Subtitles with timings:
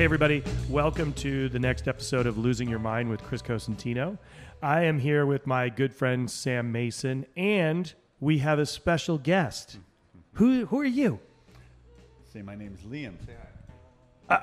[0.00, 0.42] Hey, everybody.
[0.70, 4.16] Welcome to the next episode of Losing Your Mind with Chris Cosentino.
[4.62, 9.76] I am here with my good friend Sam Mason, and we have a special guest.
[10.32, 11.20] Who, who are you?
[12.32, 13.22] Say my name is Liam.
[13.26, 13.34] Say
[14.30, 14.36] hi.
[14.36, 14.40] Uh,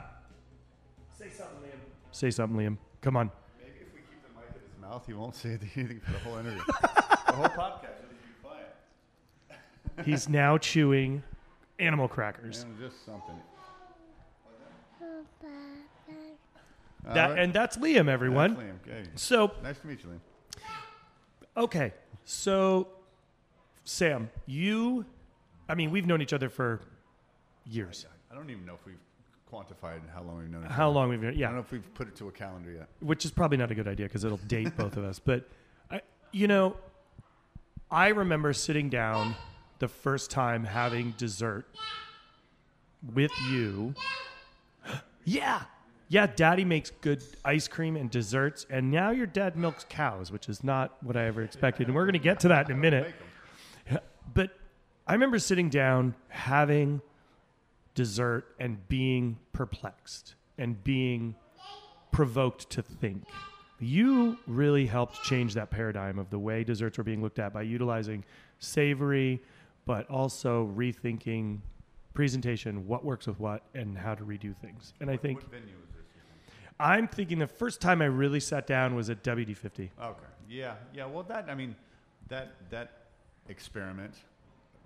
[1.18, 1.79] say something, Liam.
[2.11, 2.78] Say something, Liam.
[3.01, 3.32] Come on.
[3.60, 6.19] Maybe if we keep the mic in his mouth, he won't say anything for the
[6.19, 6.61] whole interview.
[6.68, 10.05] the whole podcast will be quiet.
[10.05, 11.24] He's now chewing
[11.79, 12.61] animal crackers.
[12.61, 13.42] And just something.
[17.06, 17.39] That, right.
[17.39, 18.56] And that's Liam, everyone.
[18.56, 18.98] That's Liam.
[19.00, 19.10] Okay.
[19.16, 20.62] So, Nice to meet you, Liam.
[21.64, 21.93] okay.
[22.26, 22.90] So,
[23.86, 25.06] Sam, you,
[25.70, 26.82] I mean, we've known each other for
[27.66, 28.06] years.
[28.32, 28.98] I don't even know if we've
[29.52, 30.96] quantified how long we've known each How other.
[30.96, 31.38] long we've known?
[31.38, 32.90] Yeah, I don't know if we've put it to a calendar yet.
[33.00, 35.20] which is probably not a good idea because it'll date both of us.
[35.20, 35.48] But
[35.90, 36.02] I,
[36.34, 36.76] you know,
[37.90, 39.36] I remember sitting down
[39.80, 41.66] the first time having dessert
[43.14, 43.94] with you.
[45.28, 45.64] Yeah,
[46.08, 46.25] yeah.
[46.25, 50.64] Daddy makes good ice cream and desserts, and now your dad milks cows, which is
[50.64, 51.88] not what I ever expected.
[51.88, 53.14] And we're going to get to that in a minute.
[54.34, 54.52] But
[55.08, 57.02] I remember sitting down having
[57.95, 61.34] dessert and being perplexed and being
[62.12, 63.23] provoked to think.
[63.80, 67.62] You really helped change that paradigm of the way desserts were being looked at by
[67.62, 68.25] utilizing
[68.59, 69.41] savory,
[69.86, 71.59] but also rethinking
[72.18, 74.92] presentation, what works with what, and how to redo things.
[75.00, 76.04] And I think What venue is this?
[76.80, 79.92] I'm thinking the first time I really sat down was at WD50.
[80.02, 80.20] Okay.
[80.50, 80.74] Yeah.
[80.96, 81.06] Yeah.
[81.06, 81.76] Well, that I mean,
[82.28, 83.04] that that
[83.50, 84.16] experiment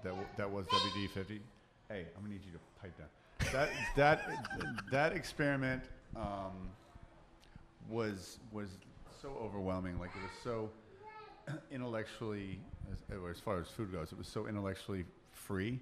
[0.03, 1.39] that w- that was WD fifty.
[1.87, 3.07] Hey, I'm gonna need you to pipe down.
[3.53, 4.29] That that
[4.91, 5.83] that experiment
[6.17, 6.69] um,
[7.89, 8.71] was was
[9.21, 9.97] so overwhelming.
[9.99, 10.69] Like it was so
[11.71, 12.59] intellectually,
[12.91, 12.97] as,
[13.29, 15.79] as far as food goes, it was so intellectually free.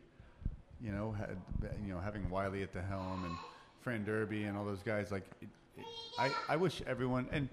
[0.84, 1.38] You know, had,
[1.86, 3.36] you know, having Wylie at the helm and
[3.82, 5.12] Fran Derby and all those guys.
[5.12, 5.86] Like, it, it,
[6.18, 7.50] I I wish everyone and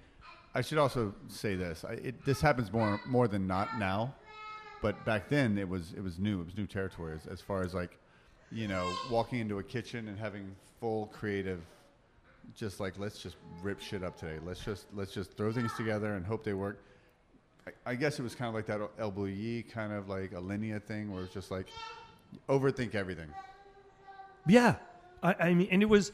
[0.56, 4.14] I should also say this: I, it, this happens more more than not now,
[4.80, 6.40] but back then it was it was new.
[6.40, 7.98] It was new territory as, as far as like,
[8.50, 11.60] you know, walking into a kitchen and having full creative,
[12.54, 14.38] just like let's just rip shit up today.
[14.46, 16.82] Let's just let's just throw things together and hope they work.
[17.66, 20.40] I, I guess it was kind of like that El Bulli kind of like a
[20.40, 21.66] linear thing where it's just like
[22.48, 23.28] overthink everything.
[24.46, 24.76] Yeah,
[25.22, 26.12] I, I mean, and it was,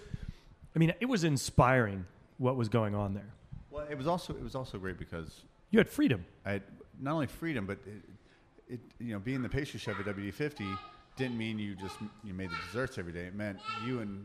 [0.75, 2.07] I mean, it was inspiring
[2.39, 3.31] what was going on there.
[3.71, 6.25] Well, it was also it was also great because You had freedom.
[6.45, 6.63] I had
[7.01, 10.79] not only freedom, but it, it you know being the pastry chef at WD50
[11.17, 13.25] didn't mean you just you made the desserts every day.
[13.25, 14.25] It meant you and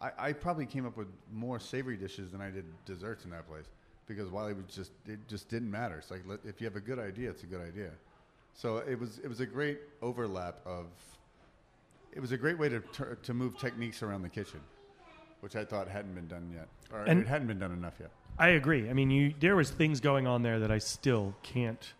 [0.00, 3.48] I, I probably came up with more savory dishes than I did desserts in that
[3.48, 3.66] place
[4.06, 5.98] because Wylie was just it just didn't matter.
[5.98, 7.90] It's like if you have a good idea, it's a good idea.
[8.54, 10.86] So it was it was a great overlap of
[12.12, 14.60] it was a great way to tur- to move techniques around the kitchen,
[15.40, 18.10] which I thought hadn't been done yet, or And- it hadn't been done enough yet.
[18.38, 18.88] I agree.
[18.88, 21.92] I mean, you there was things going on there that I still can't.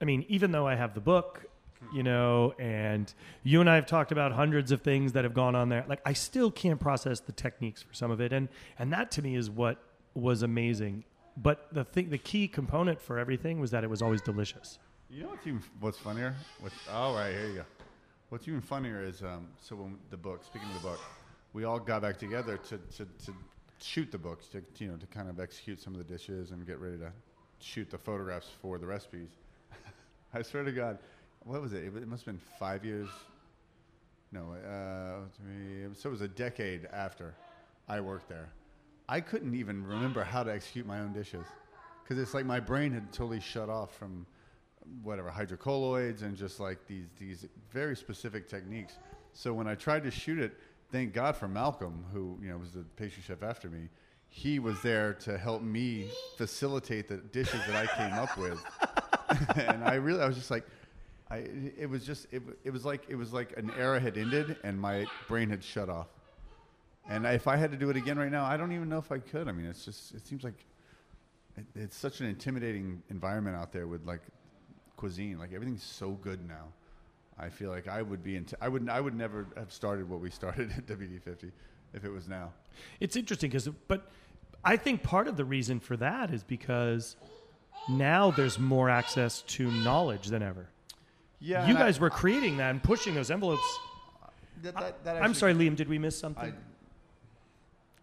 [0.00, 1.44] I mean, even though I have the book,
[1.92, 3.12] you know, and
[3.42, 6.00] you and I have talked about hundreds of things that have gone on there, like
[6.04, 9.34] I still can't process the techniques for some of it, and and that to me
[9.36, 9.78] is what
[10.14, 11.04] was amazing.
[11.36, 14.78] But the thing, the key component for everything was that it was always delicious.
[15.12, 16.36] You know what's even what's funnier?
[16.60, 17.64] What, all right, here you go.
[18.28, 20.44] What's even funnier is um, so when the book.
[20.44, 21.00] Speaking of the book,
[21.52, 23.34] we all got back together to, to, to
[23.82, 26.64] shoot the books to you know to kind of execute some of the dishes and
[26.64, 27.10] get ready to
[27.58, 29.30] shoot the photographs for the recipes.
[30.34, 30.98] I swear to God,
[31.40, 31.82] what was it?
[31.82, 33.08] It, it must have been five years.
[34.30, 35.22] No, uh,
[35.92, 37.34] so it was a decade after
[37.88, 38.48] I worked there.
[39.08, 41.46] I couldn't even remember how to execute my own dishes
[42.04, 44.24] because it's like my brain had totally shut off from
[45.02, 48.94] whatever hydrocolloids and just like these these very specific techniques.
[49.32, 50.52] So when I tried to shoot it,
[50.90, 53.88] thank God for Malcolm, who you know was the pastry chef after me.
[54.28, 58.62] He was there to help me facilitate the dishes that I came up with,
[59.56, 60.64] and I really I was just like,
[61.30, 61.44] I
[61.78, 64.80] it was just it, it was like it was like an era had ended and
[64.80, 66.08] my brain had shut off.
[67.08, 69.10] And if I had to do it again right now, I don't even know if
[69.10, 69.48] I could.
[69.48, 70.64] I mean, it's just it seems like
[71.56, 74.20] it, it's such an intimidating environment out there with like
[75.00, 75.38] cuisine.
[75.38, 76.68] Like everything's so good now.
[77.38, 78.56] I feel like I would be into.
[78.60, 78.88] I would.
[78.88, 81.50] I would never have started what we started at WD50
[81.94, 82.52] if it was now.
[83.00, 84.10] It's interesting because, but
[84.62, 87.16] I think part of the reason for that is because
[87.88, 90.68] now there's more access to knowledge than ever.
[91.40, 93.78] Yeah, you guys were creating that and pushing those envelopes.
[94.62, 95.74] That, that, that I'm sorry, Liam.
[95.74, 96.54] Did we miss I, something?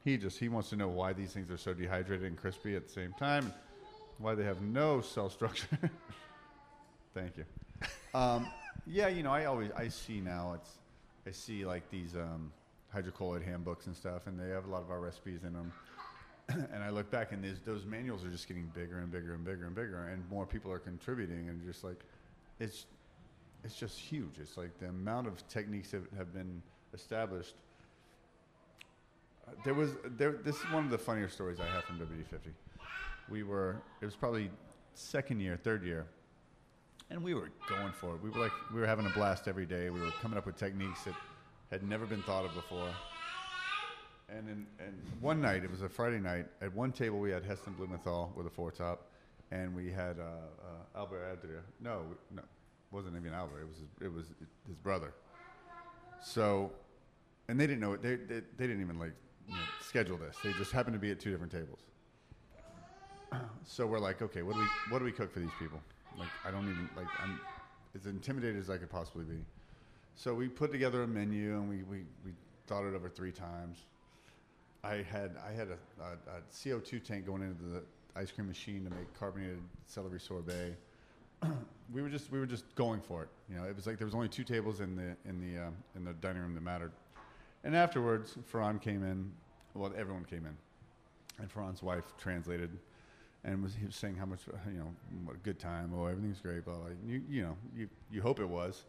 [0.03, 2.87] he just he wants to know why these things are so dehydrated and crispy at
[2.87, 3.53] the same time,
[4.17, 5.77] why they have no cell structure.
[7.17, 7.45] Thank you.
[8.13, 8.47] Um,
[8.85, 10.69] yeah, you know, I always I see now it's
[11.25, 12.51] I see like these um,
[12.95, 15.73] hydrocolloid handbooks and stuff, and they have a lot of our recipes in them.
[16.49, 19.43] and I look back, and these, those manuals are just getting bigger and bigger and
[19.43, 21.99] bigger and bigger, and more people are contributing, and just like
[22.59, 22.85] it's
[23.63, 24.37] it's just huge.
[24.39, 26.61] It's like the amount of techniques that have been
[26.93, 27.55] established.
[29.65, 30.33] There was there.
[30.33, 32.51] This is one of the funnier stories I have from WD50.
[33.27, 33.81] We were.
[34.01, 34.51] It was probably
[34.93, 36.05] second year, third year,
[37.09, 38.23] and we were going for it.
[38.23, 39.89] We were like we were having a blast every day.
[39.89, 41.13] We were coming up with techniques that
[41.71, 42.89] had never been thought of before.
[44.29, 46.47] And in, and one night, it was a Friday night.
[46.61, 49.07] At one table, we had Heston Blumenthal with a four top,
[49.51, 51.61] and we had uh, uh, Albert Adria.
[51.79, 52.01] No,
[52.31, 52.41] no,
[52.91, 53.61] wasn't even Albert.
[53.61, 54.25] It was his, it was
[54.67, 55.13] his brother.
[56.21, 56.71] So,
[57.47, 58.01] and they didn't know it.
[58.01, 59.13] They, they, they didn't even like
[59.47, 60.35] you know, schedule this.
[60.43, 61.79] They just happened to be at two different tables.
[63.65, 65.81] So we're like, okay, what do we what do we cook for these people?
[66.17, 67.39] Like, I don't even like I'm
[67.95, 69.39] as intimidated as I could possibly be.
[70.15, 72.31] So we put together a menu and we, we, we
[72.65, 73.85] thought it over three times.
[74.83, 77.83] I had I had a, a, a CO2 tank going into the
[78.15, 80.75] ice cream machine to make carbonated celery sorbet.
[81.93, 83.29] we were just we were just going for it.
[83.49, 85.69] You know, it was like there was only two tables in the in the uh,
[85.95, 86.91] in the dining room that mattered.
[87.63, 89.31] And afterwards, Ferran came in.
[89.73, 90.57] Well, everyone came in,
[91.39, 92.71] and Ferran's wife translated,
[93.43, 94.41] and was he was saying how much
[94.71, 94.93] you know
[95.25, 95.91] what a good time.
[95.95, 96.65] Oh, everything's great.
[96.65, 96.87] Blah blah.
[97.05, 98.85] You you know you you hope it was,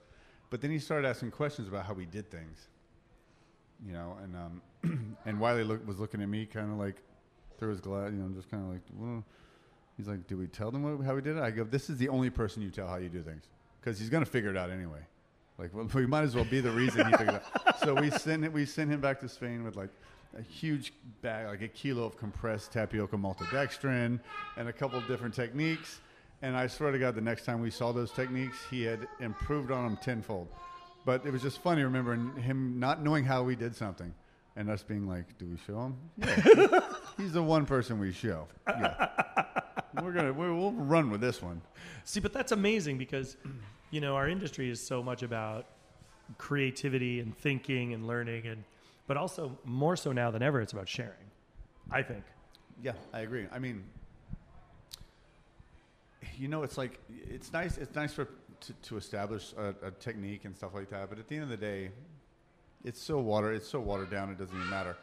[0.50, 2.68] but then he started asking questions about how we did things.
[3.86, 6.96] You know, and um, and Wylie look, was looking at me kind of like
[7.58, 8.82] through his glass, you know, just kind of like.
[8.96, 9.24] Well,
[9.98, 11.98] He's like, "Do we tell them what, how we did it?" I go, "This is
[11.98, 13.48] the only person you tell how you do things,
[13.80, 15.00] because he's gonna figure it out anyway.
[15.58, 18.10] Like, well, we might as well be the reason he figured it out." So we
[18.10, 19.90] sent we send him back to Spain with like
[20.36, 20.92] a huge
[21.22, 24.20] bag, like a kilo of compressed tapioca maltodextrin,
[24.56, 26.00] and a couple of different techniques.
[26.42, 29.70] And I swear to God, the next time we saw those techniques, he had improved
[29.70, 30.48] on them tenfold.
[31.04, 34.14] But it was just funny remembering him not knowing how we did something,
[34.56, 36.80] and us being like, "Do we show him?" Yeah,
[37.16, 38.46] he's the one person we show.
[38.68, 39.08] Yeah
[40.02, 41.60] we're gonna we will run with this one.
[42.04, 43.36] See, but that's amazing because
[43.90, 45.66] you know our industry is so much about
[46.36, 48.64] creativity and thinking and learning, and
[49.08, 51.12] but also more so now than ever, it's about sharing.
[51.90, 52.22] I think.
[52.80, 53.46] Yeah, I agree.
[53.50, 53.82] I mean,
[56.36, 57.78] you know, it's like it's nice.
[57.78, 58.28] It's nice for
[58.60, 61.08] to, to establish a, a technique and stuff like that.
[61.08, 61.90] But at the end of the day,
[62.84, 63.52] it's so water.
[63.52, 64.30] It's so watered down.
[64.30, 64.96] It doesn't even matter.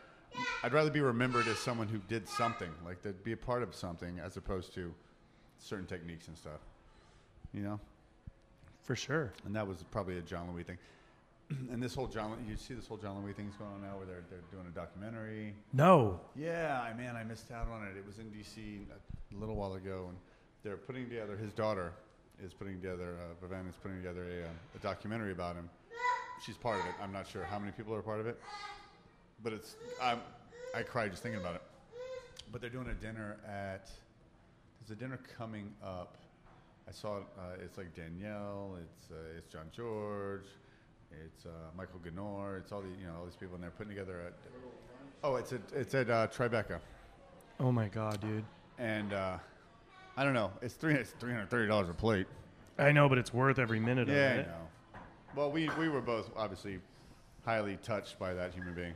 [0.63, 3.73] I'd rather be remembered as someone who did something, like to be a part of
[3.73, 4.93] something, as opposed to
[5.59, 6.59] certain techniques and stuff.
[7.53, 7.79] You know,
[8.83, 9.31] For sure.
[9.45, 10.77] and that was probably a John Louis thing.
[11.71, 14.05] and this whole John, you see this whole John Louis thing's going on now, where
[14.05, 15.53] they're they're doing a documentary.
[15.73, 16.19] No.
[16.35, 17.97] Yeah, I man, I missed out on it.
[17.97, 18.79] It was in D.C.
[19.35, 20.17] a little while ago, and
[20.63, 21.37] they're putting together.
[21.37, 21.93] His daughter
[22.43, 23.15] is putting together.
[23.19, 25.69] Uh, Vivian is putting together a, um, a documentary about him.
[26.45, 26.93] She's part of it.
[27.01, 28.39] I'm not sure how many people are part of it,
[29.43, 29.75] but it's.
[30.01, 30.17] I,
[30.75, 31.61] I cry just thinking about it.
[32.51, 33.89] But they're doing a dinner at.
[34.81, 36.17] There's a dinner coming up.
[36.87, 37.23] I saw it.
[37.37, 38.77] Uh, it's like Daniel.
[38.81, 40.47] It's uh, it's Jean-Georges.
[41.23, 42.59] It's uh, Michael Ganor.
[42.59, 44.31] It's all the you know all these people, and they're putting together a.
[45.25, 46.79] Oh, it's at it's at uh, Tribeca,
[47.59, 48.43] Oh my god, dude.
[48.79, 49.37] and uh,
[50.17, 50.51] I don't know.
[50.61, 52.27] It's three it's three hundred thirty dollars a plate.
[52.77, 54.47] I know, but it's worth every minute Yeah, I of it.
[54.47, 54.99] know.
[55.35, 56.79] Well, we we were both obviously
[57.45, 58.93] highly touched by that human being.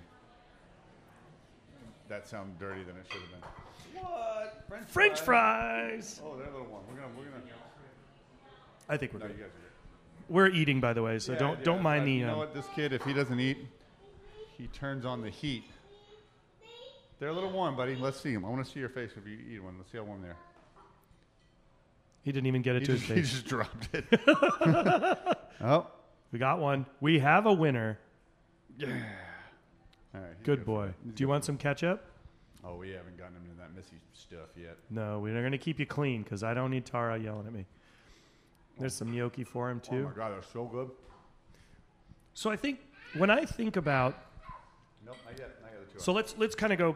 [2.09, 4.03] That sounded dirty than it should have been.
[4.03, 4.63] What?
[4.67, 6.21] French, French fries.
[6.23, 6.81] Oh, that little one.
[6.89, 7.43] We're gonna we're gonna.
[8.87, 9.39] I think we're No, you good.
[9.41, 9.68] guys are good.
[10.29, 12.11] We're eating, by the way, so Yeah, don't yeah, don't mind the.
[12.13, 12.53] You know Um, what?
[12.53, 13.57] This kid, if he doesn't eat,
[14.57, 15.63] he turns on the heat.
[17.19, 17.95] They're a little warm, buddy.
[17.95, 18.45] Let's see them.
[18.45, 19.75] I want to see your face if you eat one.
[19.77, 20.37] Let's see how warm they are.
[22.23, 23.29] he didn't even get it He to just, his face.
[23.29, 24.05] he just dropped it.
[25.61, 25.87] oh,
[26.31, 26.85] We got one.
[27.01, 27.99] We have a winner.
[28.77, 28.87] Yeah.
[30.15, 30.43] all right.
[30.43, 30.93] Good boy.
[31.13, 32.05] Do you want some ketchup?
[32.63, 34.77] Oh, we haven't gotten him into that messy stuff yet.
[34.89, 37.65] No, we're going to keep you clean because I don't need Tara yelling at me.
[38.79, 40.03] There's some gnocchi for him oh too.
[40.05, 40.89] Oh my god, they're so good.
[42.33, 42.79] So I think
[43.15, 44.25] when I think about
[45.05, 45.55] Nope, not yet.
[45.61, 46.01] Not yet.
[46.01, 46.95] So let's let's kind of go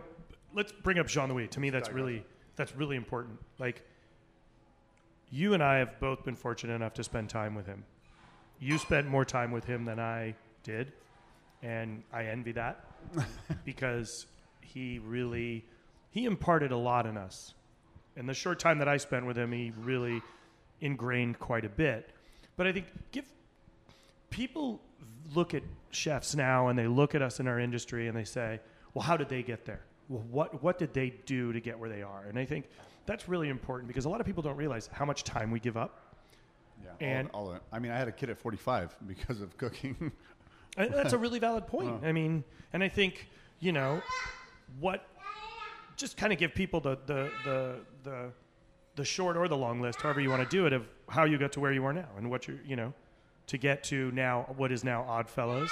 [0.54, 1.48] let's bring up Jean Louis.
[1.50, 2.24] To me that's really
[2.56, 3.40] that's really important.
[3.60, 3.84] Like
[5.30, 7.84] you and I have both been fortunate enough to spend time with him.
[8.60, 10.94] You spent more time with him than I did,
[11.62, 12.86] and I envy that
[13.66, 14.28] because
[14.62, 15.66] he really
[16.12, 17.56] he imparted a lot in us.
[18.16, 20.22] In the short time that I spent with him, he really
[20.84, 22.10] ingrained quite a bit.
[22.58, 23.26] But I think give
[24.30, 24.82] people
[25.34, 28.60] look at chefs now and they look at us in our industry and they say,
[28.94, 29.82] "Well, how did they get there?
[30.10, 32.66] Well, what what did they do to get where they are?" And I think
[33.06, 35.78] that's really important because a lot of people don't realize how much time we give
[35.78, 36.16] up.
[36.84, 37.64] Yeah, And- all, all of it.
[37.72, 40.12] I mean, I had a kid at 45 because of cooking.
[40.78, 41.90] That's a really valid point.
[42.04, 42.08] Uh.
[42.08, 43.28] I mean, and I think
[43.60, 44.02] you know
[44.80, 45.08] what.
[45.96, 48.32] Just kind of give people the the the the
[48.96, 51.38] the short or the long list, however you want to do it, of how you
[51.38, 52.94] got to where you are now and what you're you know
[53.48, 55.72] to get to now what is now Oddfellows,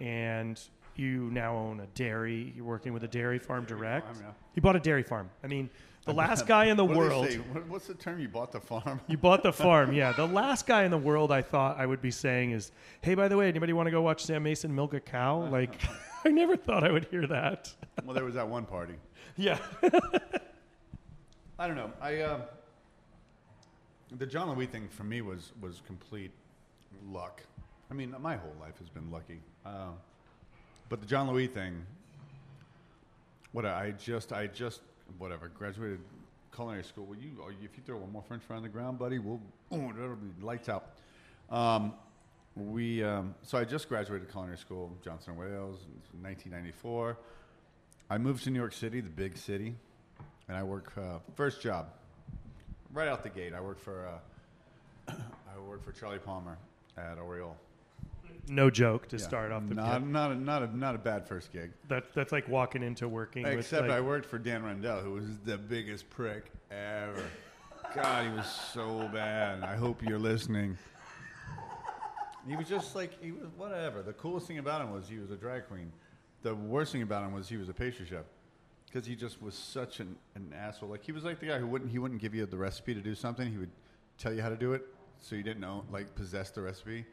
[0.00, 0.60] and
[0.96, 2.52] you now own a dairy.
[2.56, 4.06] You're working with a dairy farm direct.
[4.06, 4.32] farm, yeah.
[4.54, 5.28] You bought a dairy farm.
[5.42, 5.68] I mean,
[6.04, 7.26] the last guy in the What world.
[7.52, 8.20] What, what's the term?
[8.20, 9.00] You bought the farm?
[9.08, 10.12] You bought the farm, yeah.
[10.12, 13.28] The last guy in the world I thought I would be saying is, "Hey, by
[13.28, 15.80] the way, anybody want to go watch Sam Mason milk a cow?" Like,
[16.24, 17.72] I never thought I would hear that.
[18.04, 18.94] well, there was that one party.
[19.36, 19.58] Yeah,
[21.58, 21.92] I don't know.
[22.00, 22.40] I uh,
[24.18, 26.32] the John Louis thing for me was was complete
[27.08, 27.42] luck.
[27.90, 29.40] I mean, my whole life has been lucky.
[29.64, 29.90] Uh,
[30.88, 31.86] but the John Louis thing,
[33.52, 34.80] what I just I just
[35.18, 36.00] whatever graduated
[36.52, 37.06] culinary school.
[37.06, 39.40] Well, you oh, if you throw one more French fry on the ground, buddy, we'll
[39.70, 40.96] oh, that'll be lights out.
[41.50, 41.94] Um,
[42.56, 47.16] we um, so I just graduated culinary school, Johnson Wales, in 1994.
[48.10, 49.76] I moved to New York City, the big city,
[50.48, 51.88] and I work uh, first job
[52.92, 53.52] right out the gate.
[53.54, 54.08] I worked for
[55.08, 55.12] uh,
[55.56, 56.58] I worked for Charlie Palmer
[56.96, 57.56] at Aureole.
[58.48, 59.22] no joke to Yeah.
[59.22, 59.74] start off the.
[59.74, 61.72] not not a, not a, not a bad first gig.
[61.88, 63.46] That that's like walking into working.
[63.46, 67.22] Except with, like, I worked for Dan Rendell, who was the biggest prick ever.
[67.94, 69.62] God, he was so bad.
[69.62, 70.76] I hope you're listening.
[72.46, 74.02] He was just like he was whatever.
[74.02, 75.90] The coolest thing about him was he was a drag queen.
[76.42, 78.24] The worst thing about him was he was a pastry chef
[78.94, 80.88] because he just was such an, an asshole.
[80.88, 83.00] Like he was like the guy who wouldn't he wouldn't give you the recipe to
[83.00, 83.50] do something.
[83.50, 83.72] He would
[84.18, 84.86] tell you how to do it,
[85.18, 87.04] so you didn't know like possess the recipe,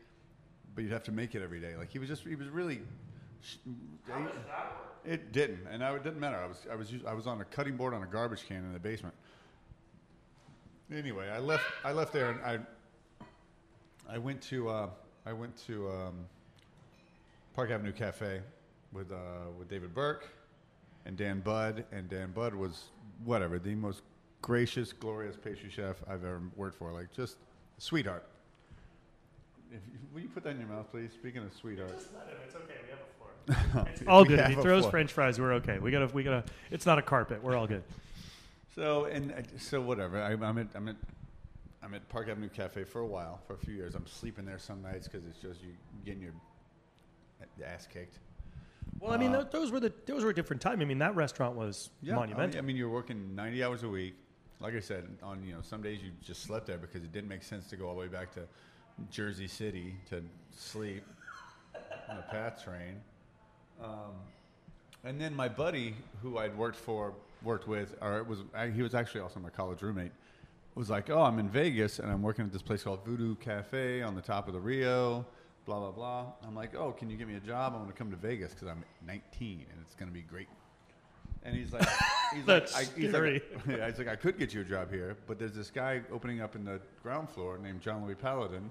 [0.75, 1.75] but you'd have to make it every day.
[1.75, 2.81] Like he was just he was really.
[5.03, 6.37] It didn't, and I, it didn't matter.
[6.37, 8.73] I was I was I was on a cutting board on a garbage can in
[8.73, 9.15] the basement.
[10.93, 12.59] Anyway, I left I left there and I
[14.07, 14.89] I went to uh,
[15.25, 16.13] I went to um,
[17.55, 18.41] Park Avenue Cafe
[18.93, 19.15] with uh,
[19.57, 20.29] with David Burke
[21.05, 22.85] and Dan Budd, and Dan Budd was
[23.23, 24.01] whatever the most
[24.41, 26.91] gracious, glorious pastry chef I've ever worked for.
[26.91, 27.37] Like just
[27.77, 28.25] sweetheart.
[29.71, 31.11] If you, will you put that in your mouth, please?
[31.13, 32.73] Speaking of sweetheart, It's okay.
[32.83, 33.87] We have a floor.
[33.93, 34.39] It's all good.
[34.39, 34.91] If he throws floor.
[34.91, 35.79] French fries, we're okay.
[35.79, 36.07] We gotta.
[36.07, 36.43] We gotta.
[36.69, 37.41] It's not a carpet.
[37.41, 37.83] We're all good.
[38.75, 40.21] So and uh, so whatever.
[40.21, 40.95] I, I'm at I'm at
[41.83, 43.95] I'm at Park Avenue Cafe for a while, for a few years.
[43.95, 45.69] I'm sleeping there some nights because it's just you
[46.05, 46.33] getting your
[47.65, 48.19] ass kicked.
[49.01, 50.79] Well, I mean, Uh, those were the those were a different time.
[50.79, 52.59] I mean, that restaurant was mean, monumental.
[52.59, 54.15] I mean, you're working 90 hours a week.
[54.59, 57.29] Like I said, on you know some days you just slept there because it didn't
[57.29, 58.41] make sense to go all the way back to
[59.09, 60.23] Jersey City to
[60.55, 61.03] sleep
[62.09, 63.01] on a PATH train.
[63.83, 64.13] Um,
[65.03, 68.43] and then my buddy, who I'd worked for, worked with, or it was
[68.75, 70.11] he was actually also my college roommate,
[70.75, 74.03] was like, "Oh, I'm in Vegas and I'm working at this place called Voodoo Cafe
[74.03, 75.25] on the top of the Rio."
[75.65, 76.25] Blah blah blah.
[76.45, 77.73] I'm like, "Oh, can you give me a job?
[77.73, 80.47] I want to come to Vegas because I'm 19 and it's going to be great."
[81.43, 81.87] And he's like,
[82.33, 83.41] he's That's like, I, he's scary.
[83.55, 86.01] like, yeah, he's like, I could get you a job here, but there's this guy
[86.11, 88.69] opening up in the ground floor named John Louis Palladin,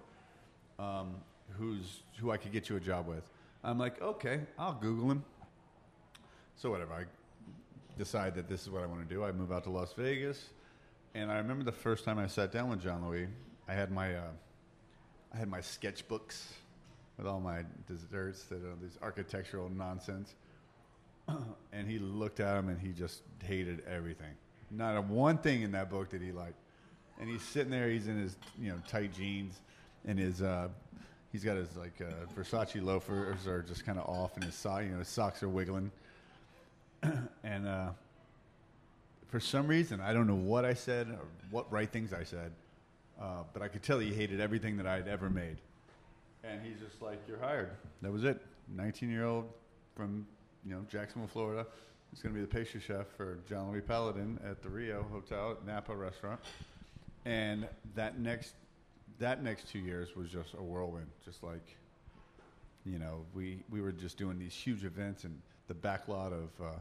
[0.79, 1.17] um,
[1.59, 3.29] who's who I could get you a job with.
[3.65, 5.25] I'm like, okay, I'll Google him.
[6.57, 7.05] So whatever, I
[7.99, 9.25] decide that this is what I want to do.
[9.25, 10.51] I move out to Las Vegas,
[11.15, 13.29] and I remember the first time I sat down with John Louis.
[13.67, 14.23] I had my uh,
[15.35, 16.43] I had my sketchbooks
[17.21, 20.35] with all my desserts that are this architectural nonsense.
[21.73, 24.33] and he looked at him and he just hated everything.
[24.71, 26.55] Not a one thing in that book did he like.
[27.21, 27.91] And he's sitting there.
[27.91, 29.61] He's in his you know tight jeans
[30.07, 30.69] and his uh,
[31.31, 34.83] he's got his like uh, Versace loafers are just kind of off, and his sock
[34.85, 35.91] you know his socks are wiggling.
[37.45, 37.91] and uh,
[39.29, 42.53] for some reason, I don't know what I said or what right things I said,
[43.21, 45.59] uh, but I could tell he hated everything that I'd ever made.
[46.45, 47.71] And he's just like, "You're hired."
[48.03, 48.41] That was it.
[48.75, 49.47] 19 year old
[49.95, 50.27] from
[50.65, 51.67] you know Jacksonville, Florida.
[52.11, 55.53] He's going to be the pastry chef for John Louis Palladin at the Rio Hotel
[55.53, 56.41] at Napa Restaurant.
[57.25, 58.55] And that next
[59.19, 61.07] that next two years was just a whirlwind.
[61.25, 61.77] Just like
[62.85, 65.37] you know, we we were just doing these huge events in
[65.69, 66.73] the back lot of uh,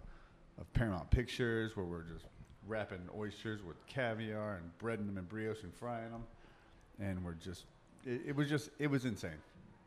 [0.60, 2.26] of Paramount Pictures, where we're just
[2.68, 6.24] wrapping oysters with caviar and breading them in brioche and frying them,
[7.00, 7.66] and we're just
[8.06, 9.32] it, it was just it was insane.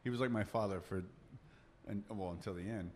[0.03, 1.03] He was like my father for,
[1.89, 2.91] and well until the end,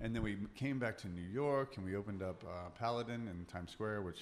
[0.00, 3.44] and then we came back to New York and we opened up uh, Palladin in
[3.46, 4.20] Times Square, which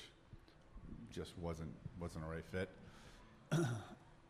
[1.10, 2.68] just wasn't wasn't a right fit.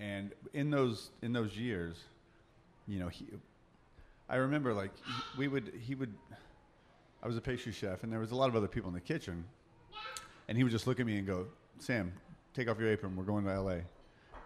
[0.00, 1.96] and in those in those years,
[2.86, 3.26] you know, he,
[4.28, 4.92] I remember like
[5.36, 6.14] we would he would.
[7.22, 9.00] I was a pastry chef, and there was a lot of other people in the
[9.00, 9.44] kitchen,
[10.48, 11.46] and he would just look at me and go,
[11.78, 12.12] "Sam,
[12.54, 13.14] take off your apron.
[13.14, 13.82] We're going to L.A."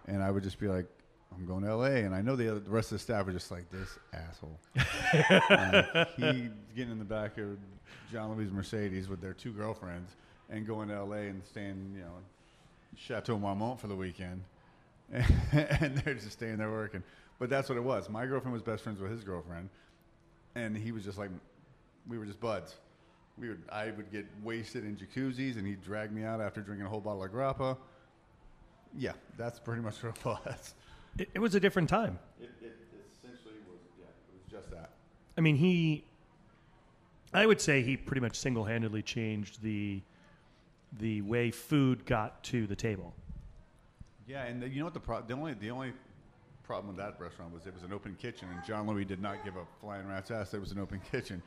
[0.07, 0.87] And I would just be like,
[1.37, 2.05] I'm going to L.A.
[2.05, 4.59] And I know the, other, the rest of the staff are just like this asshole.
[5.51, 7.59] uh, he getting in the back of
[8.13, 10.13] John Louis Mercedes with their two girlfriends
[10.51, 11.29] and going to L.A.
[11.29, 12.13] and staying, you know,
[12.97, 14.43] Chateau Marmont for the weekend,
[15.13, 17.03] and they're just staying there working.
[17.39, 18.09] But that's what it was.
[18.09, 19.69] My girlfriend was best friends with his girlfriend,
[20.55, 21.31] and he was just like,
[22.09, 22.77] we were just buds.
[23.37, 26.87] We would, I would get wasted in jacuzzis, and he'd drag me out after drinking
[26.87, 27.77] a whole bottle of grappa.
[28.97, 30.75] Yeah, that's pretty much what it was.
[31.19, 32.19] It, it was a different time.
[32.41, 32.77] It, it
[33.17, 34.91] essentially was, yeah, it was just that.
[35.37, 36.05] I mean, he.
[37.33, 40.01] I would say he pretty much single-handedly changed the
[41.01, 43.13] the way food got to the table.
[44.27, 45.93] Yeah, and the, you know what the pro- the only the only
[46.63, 49.45] problem with that restaurant was it was an open kitchen, and John Louis did not
[49.45, 51.43] give a flying rat's ass that it was an open kitchen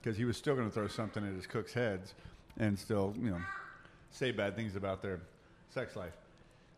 [0.00, 2.14] because he was still going to throw something at his cooks' heads
[2.58, 3.40] and still you know
[4.10, 5.20] say bad things about their
[5.70, 6.14] sex life.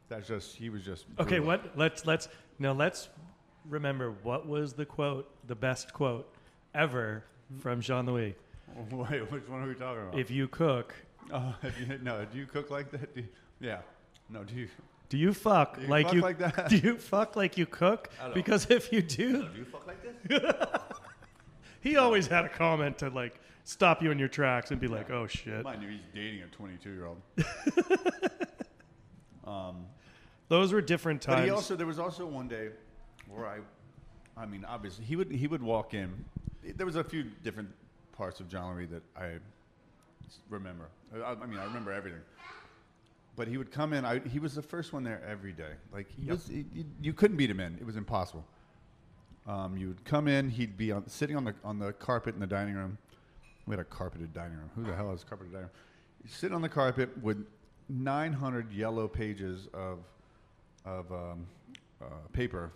[0.08, 1.76] That's just he was just Okay, what?
[1.76, 3.08] Let's let's now let's
[3.68, 6.32] remember what was the quote, the best quote
[6.74, 7.24] ever
[7.60, 8.34] from Jean Louis.
[8.90, 10.18] Wait, which one are we talking about?
[10.18, 10.94] If you cook,
[11.32, 13.14] oh, you, no, do you cook like that?
[13.14, 13.28] Do you,
[13.60, 13.78] yeah,
[14.30, 14.68] no, do you?
[15.08, 16.68] do you fuck Do you like fuck you like that?
[16.68, 18.10] do you fuck like you cook?
[18.34, 20.42] Because if you do, Do you fuck like this?
[21.80, 25.10] he always had a comment to like stop you in your tracks and be like,
[25.10, 27.20] "Oh shit." Mind you, he's dating a 22 year old.
[29.44, 29.86] um,
[30.48, 31.40] Those were different times.
[31.40, 32.70] But he also there was also one day
[33.28, 33.58] where I,
[34.36, 36.24] I mean, obviously he would he would walk in.
[36.76, 37.68] There was a few different
[38.12, 39.34] parts of John Louis that I
[40.48, 40.88] remember.
[41.14, 42.20] I, I mean, I remember everything.
[43.36, 44.04] But he would come in.
[44.04, 45.72] I, he was the first one there every day.
[45.92, 46.30] Like he Yep.
[46.32, 47.76] was, he, you, you couldn't beat him in.
[47.80, 48.44] It was impossible.
[49.46, 50.50] Um, you would come in.
[50.50, 52.98] He'd be on, sitting on the on the carpet in the dining room.
[53.66, 54.70] We had a carpeted dining room.
[54.74, 55.76] Who the hell has a carpeted dining room?
[56.22, 57.46] He'd sit on the carpet with
[57.88, 59.98] 900 yellow pages of
[60.84, 61.46] of um,
[62.00, 62.72] uh, paper,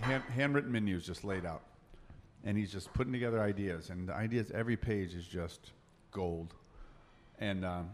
[0.00, 1.62] hand, handwritten menus just laid out,
[2.44, 3.90] and he's just putting together ideas.
[3.90, 5.72] And the ideas, every page is just
[6.10, 6.54] gold.
[7.38, 7.90] And um,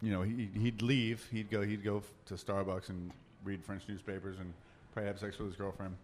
[0.00, 1.26] you know, he, he'd leave.
[1.32, 1.62] He'd go.
[1.62, 3.10] He'd go to Starbucks and
[3.44, 4.52] read French newspapers and
[4.92, 5.96] probably have sex with his girlfriend.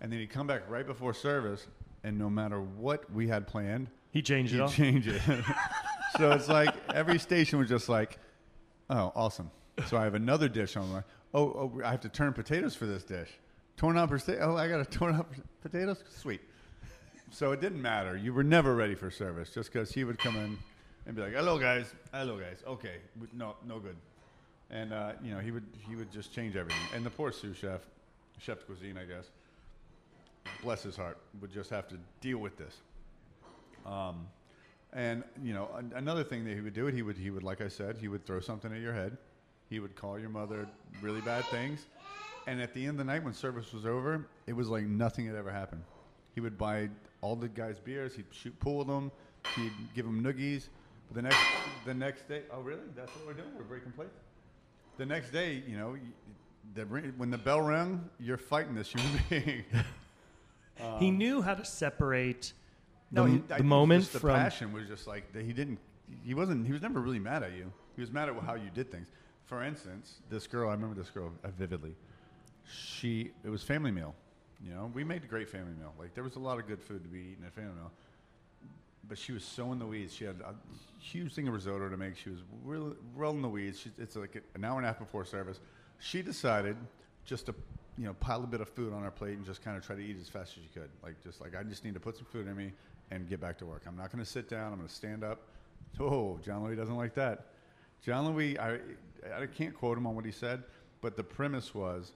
[0.00, 1.66] And then he'd come back right before service,
[2.04, 4.68] and no matter what we had planned, he changed it he'd all.
[4.68, 5.20] change it.
[6.18, 8.18] so it's like every station was just like,
[8.90, 9.50] oh, awesome.
[9.88, 11.02] So I have another dish on my.
[11.34, 13.30] Oh, oh, I have to turn potatoes for this dish.
[13.76, 14.40] Torn up potatoes.
[14.42, 16.02] Oh, I got to torn up potatoes.
[16.08, 16.40] Sweet.
[17.30, 18.16] So it didn't matter.
[18.16, 20.58] You were never ready for service just because he would come in
[21.06, 21.92] and be like, "Hello, guys.
[22.12, 22.62] Hello, guys.
[22.66, 22.96] Okay,
[23.32, 23.96] no, no good."
[24.70, 26.80] And uh, you know, he would he would just change everything.
[26.94, 27.80] And the poor sous chef,
[28.38, 29.26] chef cuisine, I guess,
[30.62, 32.76] bless his heart, would just have to deal with this.
[33.84, 34.26] Um,
[34.92, 37.60] and you know, an- another thing that he would do, he would he would like
[37.60, 39.16] I said, he would throw something at your head.
[39.68, 40.68] He would call your mother
[41.02, 41.86] really bad things.
[42.46, 45.26] And at the end of the night, when service was over, it was like nothing
[45.26, 45.82] had ever happened.
[46.34, 46.88] He would buy
[47.20, 48.14] all the guys beers.
[48.14, 49.10] He'd shoot pool with them.
[49.56, 50.68] He'd give them noogies.
[51.08, 51.38] But the next
[51.84, 52.80] the next day, oh really?
[52.94, 53.48] That's what we're doing.
[53.56, 54.18] We're breaking plates.
[54.98, 55.96] The next day, you know,
[56.74, 59.64] the, when the bell rang, you're fighting this human being.
[60.98, 62.52] he knew how to separate
[63.12, 65.78] the, No, he, the moment the from passion was just like that he didn't.
[66.24, 66.66] He wasn't.
[66.66, 67.72] He was never really mad at you.
[67.94, 69.08] He was mad at how you did things.
[69.46, 70.68] For instance, this girl.
[70.68, 71.94] I remember this girl uh, vividly.
[72.68, 73.32] She.
[73.44, 74.14] It was family meal.
[74.64, 75.92] You know, we made a great family meal.
[75.98, 77.92] Like there was a lot of good food to be eaten at family meal.
[79.08, 80.14] But she was so in the weeds.
[80.14, 80.54] She had a
[80.98, 82.16] huge thing of risotto to make.
[82.16, 83.78] She was real, real in the weeds.
[83.78, 85.60] She, it's like an hour and a half before service.
[86.00, 86.76] She decided
[87.24, 87.54] just to,
[87.96, 89.94] you know, pile a bit of food on her plate and just kind of try
[89.94, 90.90] to eat as fast as she could.
[91.04, 92.72] Like just like I just need to put some food in me
[93.12, 93.82] and get back to work.
[93.86, 94.72] I'm not going to sit down.
[94.72, 95.42] I'm going to stand up.
[96.00, 97.46] Oh, John Louis doesn't like that.
[98.02, 98.78] John Louis, I,
[99.34, 100.62] I can't quote him on what he said,
[101.00, 102.12] but the premise was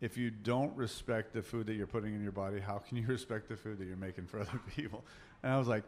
[0.00, 3.06] if you don't respect the food that you're putting in your body, how can you
[3.08, 5.04] respect the food that you're making for other people?
[5.42, 5.84] And I was like,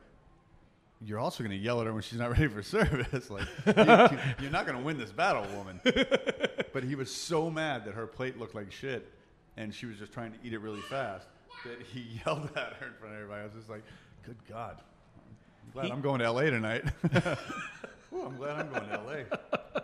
[1.04, 3.28] you're also going to yell at her when she's not ready for service.
[3.30, 5.80] like, you, you're not going to win this battle, woman.
[6.72, 9.12] but he was so mad that her plate looked like shit,
[9.56, 11.26] and she was just trying to eat it really fast
[11.64, 13.40] that he yelled at her in front of everybody.
[13.40, 13.82] I was just like,
[14.24, 14.76] good God.
[14.78, 16.84] I'm glad He- I'm going to LA tonight.
[18.14, 19.80] Ooh, I'm glad I'm going to LA.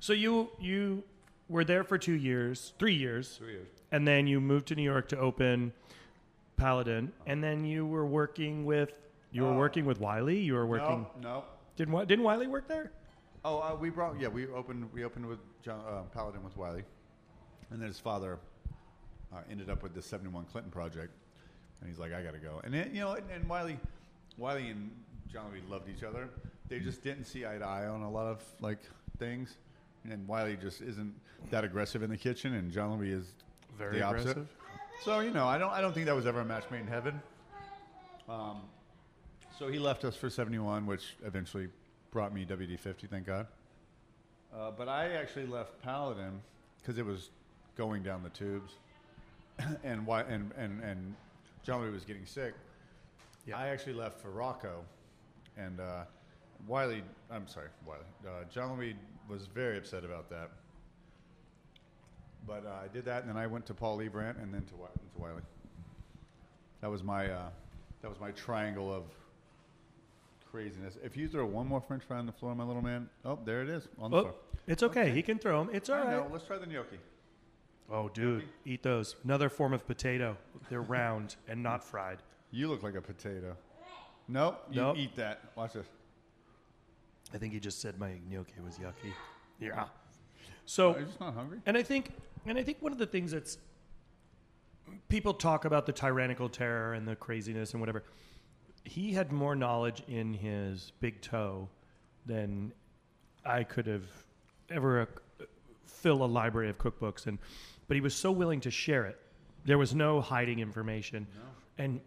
[0.00, 1.02] So you you
[1.48, 3.68] were there for two years, three years, Two years.
[3.90, 5.72] and then you moved to New York to open
[6.56, 8.92] Palladin, and then you were working with
[9.30, 9.58] you were Oh.
[9.58, 10.38] working with Wylie.
[10.40, 11.06] You were working.
[11.20, 11.44] No, no.
[11.76, 12.90] Didn't Wi- didn't Wylie work there?
[13.44, 16.84] Oh, uh, we brought yeah we opened we opened with John uh, Palladin with Wylie,
[17.70, 18.38] and then his father
[19.32, 21.12] uh, ended up with the '71 Clinton project,
[21.80, 23.78] and he's like I got to go, and then, you know and, and Wylie,
[24.38, 24.90] Wylie and
[25.32, 26.28] John Louis loved each other.
[26.68, 28.80] They just didn't see eye to eye on a lot of like
[29.18, 29.56] things,
[30.04, 31.14] and Wylie just isn't
[31.50, 33.32] that aggressive in the kitchen, and John Louis is
[33.76, 34.30] Very the opposite.
[34.30, 34.48] aggressive.
[35.04, 36.86] So you know, I don't I don't think that was ever a match made in
[36.86, 37.20] heaven.
[38.28, 38.60] Um,
[39.58, 41.68] so he left us for 71, which eventually
[42.10, 43.06] brought me WD 50.
[43.06, 43.46] Thank God.
[44.54, 46.40] Uh, but I actually left Palladin
[46.80, 47.30] because it was
[47.76, 48.72] going down the tubes,
[49.84, 51.14] and why and and and
[51.62, 52.54] John Lee was getting sick.
[53.46, 53.58] Yeah.
[53.58, 54.84] I actually left for Rocco,
[55.56, 56.04] and uh,
[56.66, 57.02] Wylie.
[57.30, 58.00] I'm sorry, Wylie.
[58.26, 58.94] Uh, John Lee
[59.28, 60.50] was very upset about that.
[62.46, 64.70] But uh, I did that, and then I went to Paul Liebrandt, and then to,
[64.72, 65.42] Wi- to Wylie.
[66.80, 67.48] That was my uh,
[68.02, 69.02] that was my triangle of
[70.50, 70.96] craziness.
[71.02, 73.62] If you throw one more French fry on the floor, my little man, oh, there
[73.62, 74.34] it is on the Oh, floor.
[74.66, 75.10] it's okay.
[75.10, 75.74] He can throw them.
[75.74, 76.10] It's all I right.
[76.10, 76.26] know.
[76.32, 76.98] Let's try the gnocchi.
[77.90, 79.16] Oh, dude, eat those.
[79.24, 80.36] Another form of potato.
[80.70, 82.18] They're round and not fried.
[82.50, 83.56] You look like a potato.
[84.28, 84.96] Nope, you Nope.
[84.98, 85.40] eat that.
[85.56, 85.86] Watch this.
[87.34, 89.12] I think he just said my gnocchi was yucky.
[89.60, 89.86] Yeah.
[90.66, 91.58] So, Are you just not hungry?
[91.66, 92.12] and I think,
[92.46, 93.58] and I think one of the things that's
[95.08, 98.04] people talk about the tyrannical terror and the craziness and whatever.
[98.84, 101.68] He had more knowledge in his big toe
[102.24, 102.72] than
[103.44, 104.04] I could have
[104.70, 105.44] ever uh,
[105.86, 107.38] fill a library of cookbooks and
[107.86, 109.18] but he was so willing to share it.
[109.64, 111.26] There was no hiding information.
[111.78, 112.00] And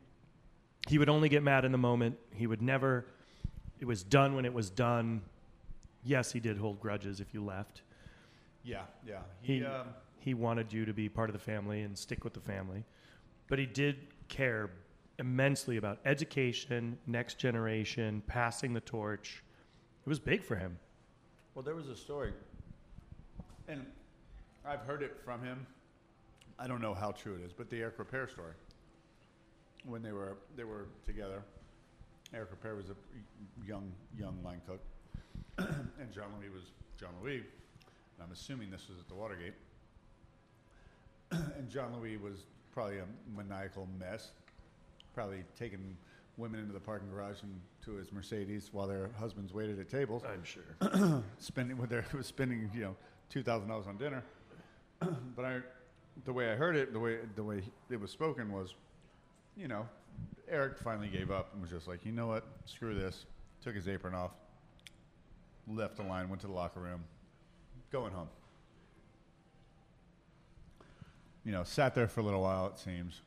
[0.88, 2.18] he would only get mad in the moment.
[2.36, 3.06] He would never
[3.82, 5.22] it was done when it was done.
[6.06, 7.82] Yes, he did hold grudges if you left.
[8.64, 9.20] Yeah, yeah.
[9.42, 9.88] He, He um,
[10.20, 12.84] he wanted you to be part of the family and stick with the family.
[13.48, 13.98] But he did
[14.30, 14.70] care
[15.18, 19.44] immensely about education, next generation, passing the torch.
[20.06, 20.78] It was big for him.
[21.56, 22.34] Well, there was a story,
[23.68, 23.86] and
[24.64, 25.66] I've heard it from him.
[26.60, 28.54] I don't know how true it is, but the Eric Ripert story.
[29.86, 31.42] When they were they were together,
[32.34, 34.80] Eric Ripert was a young young line cook,
[35.58, 37.38] and John Louis was John Louis.
[37.38, 39.54] And I'm assuming this was at the Watergate,
[41.32, 44.32] and John Louis was probably a maniacal mess,
[45.14, 45.98] probably taking
[46.38, 50.24] women into the parking garage and to his Mercedes while their husbands waited at tables
[50.24, 51.24] I'm sure.
[51.40, 52.96] spending with their was spending you know
[53.30, 54.24] two thousand dollars on dinner.
[55.36, 55.60] but I,
[56.26, 58.76] the way I heard it, the way the way it was spoken was,
[59.58, 59.86] you know,
[60.52, 63.26] Eric finally gave up and was just like, you know what, screw this.
[63.64, 64.32] Took his apron off,
[65.68, 67.04] left the line, went to the locker room,
[67.92, 68.28] going home.
[71.46, 72.68] You know, sat there for a little while.
[72.68, 73.22] It seems,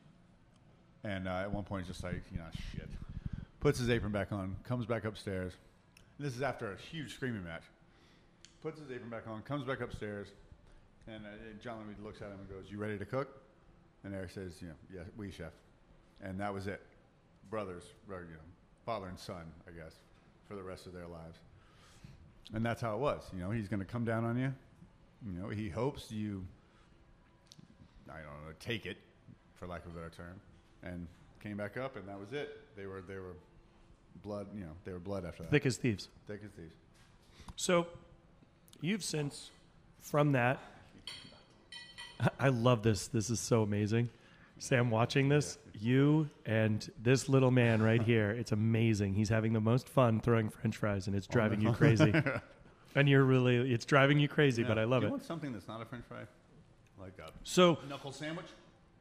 [1.03, 2.89] and uh, at one point, just like you know, shit.
[3.59, 5.53] Puts his apron back on, comes back upstairs.
[6.19, 7.63] This is after a huge screaming match
[8.65, 10.29] puts his apron back on, comes back upstairs,
[11.05, 11.29] and uh,
[11.63, 13.27] John Louis looks at him and goes, "You ready to cook?"
[14.03, 15.51] And Eric says, "You know, yeah, we chef."
[16.19, 16.81] And that was it.
[17.49, 18.39] Brothers, or, you know,
[18.85, 19.95] father and son, I guess,
[20.47, 21.37] for the rest of their lives.
[22.53, 23.23] And that's how it was.
[23.33, 24.53] You know, he's going to come down on you.
[25.25, 26.45] You know, he hopes you,
[28.09, 28.97] I don't know, take it,
[29.55, 30.39] for lack of a better term,
[30.83, 31.07] and
[31.41, 32.61] came back up, and that was it.
[32.75, 33.35] They were they were
[34.23, 34.47] blood.
[34.53, 35.51] You know, they were blood after that.
[35.51, 36.09] Thick as thieves.
[36.27, 36.75] Thick as thieves.
[37.55, 37.87] So
[38.81, 39.49] you've since
[40.01, 40.59] from that
[42.39, 43.07] I love this.
[43.07, 44.09] This is so amazing.
[44.57, 49.13] Sam watching this, you and this little man right here, it's amazing.
[49.13, 52.13] He's having the most fun throwing french fries and it's oh, driving you crazy.
[52.95, 55.09] and you're really it's driving you crazy, but I love Do it.
[55.09, 56.21] you want something that's not a French fry?
[56.99, 58.47] Like a So knuckle sandwich?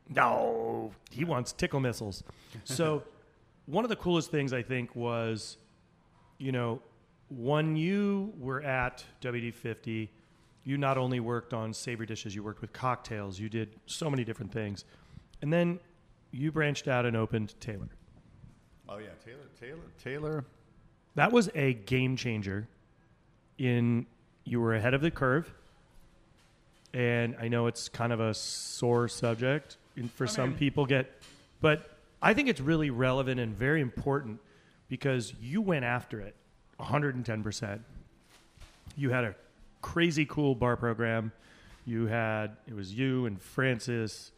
[0.09, 2.25] No, he wants tickle missiles.
[2.64, 3.03] So,
[3.67, 5.57] one of the coolest things I think was,
[6.38, 6.83] you know,
[7.31, 10.09] when you were at WD50,
[10.64, 14.25] you not only worked on savory dishes, you worked with cocktails, you did so many
[14.25, 14.85] different things.
[15.45, 15.79] And then
[16.31, 17.91] you branched out and opened Tailor.
[18.89, 19.45] Oh yeah, Tailor.
[19.61, 19.83] Tailor.
[20.03, 20.45] Tailor.
[21.17, 22.67] That was a game changer
[23.59, 24.07] in
[24.45, 25.53] you were ahead of the curve.
[26.95, 30.87] And I know it's kind of a sore subject and for I some mean- people
[30.87, 31.13] get
[31.61, 34.41] but I think it's really relevant and very important
[34.89, 36.35] because you went after it
[36.81, 37.81] 110%.
[38.97, 39.35] You had a
[39.83, 41.33] crazy cool bar program.
[41.85, 44.31] You had it was you and Francis.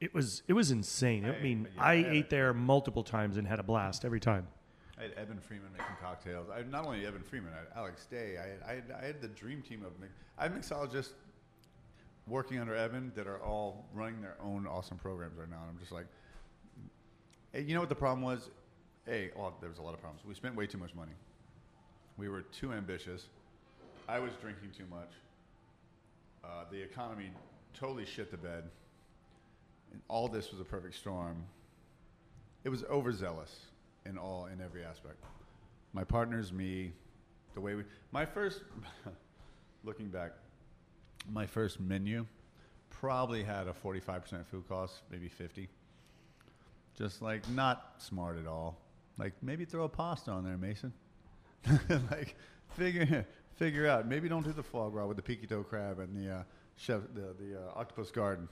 [0.00, 1.24] It was it was insane.
[1.24, 4.04] I, I- mean, yeah, I I ate a- there multiple times and had a blast
[4.04, 4.46] every time.
[4.98, 6.48] I had Eben Freeman making cocktails.
[6.50, 8.36] I not only Eben Freeman, I had Alex Day.
[8.36, 10.12] I had, I had, I had the dream team of mix.
[10.36, 11.12] I had mixologists
[12.26, 15.58] working under Eben that are all running their own awesome programs right now.
[15.62, 16.06] And I'm just like,
[17.52, 18.50] hey, you know what the problem was?
[19.06, 20.24] Hey, oh, there was a lot of problems.
[20.26, 21.12] We spent way too much money.
[22.16, 23.28] We were too ambitious.
[24.08, 25.10] I was drinking too much.
[26.44, 27.30] Uh, the economy
[27.72, 28.64] totally shit the bed.
[29.92, 31.44] And all this was a perfect storm.
[32.64, 33.54] It was overzealous
[34.06, 35.16] in all in every aspect.
[35.92, 36.92] My partners, me,
[37.54, 38.62] the way we my first
[39.84, 40.32] looking back,
[41.32, 42.26] my first menu
[42.90, 45.68] probably had a 45% food cost, maybe 50.
[46.96, 48.76] Just like not smart at all.
[49.18, 50.92] Like maybe throw a pasta on there, Mason.
[52.10, 52.36] like
[52.70, 54.06] figure figure out.
[54.06, 56.42] Maybe don't do the foie gras with the peekytoe crab and the uh,
[56.76, 58.48] chef the the uh, octopus garden.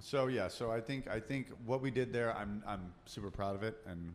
[0.00, 3.54] So yeah, so I think I think what we did there, I'm I'm super proud
[3.54, 4.12] of it, and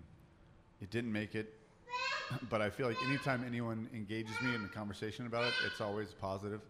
[0.82, 1.54] it didn't make it,
[2.50, 6.14] but I feel like anytime anyone engages me in a conversation about it, it's always
[6.14, 6.62] positive.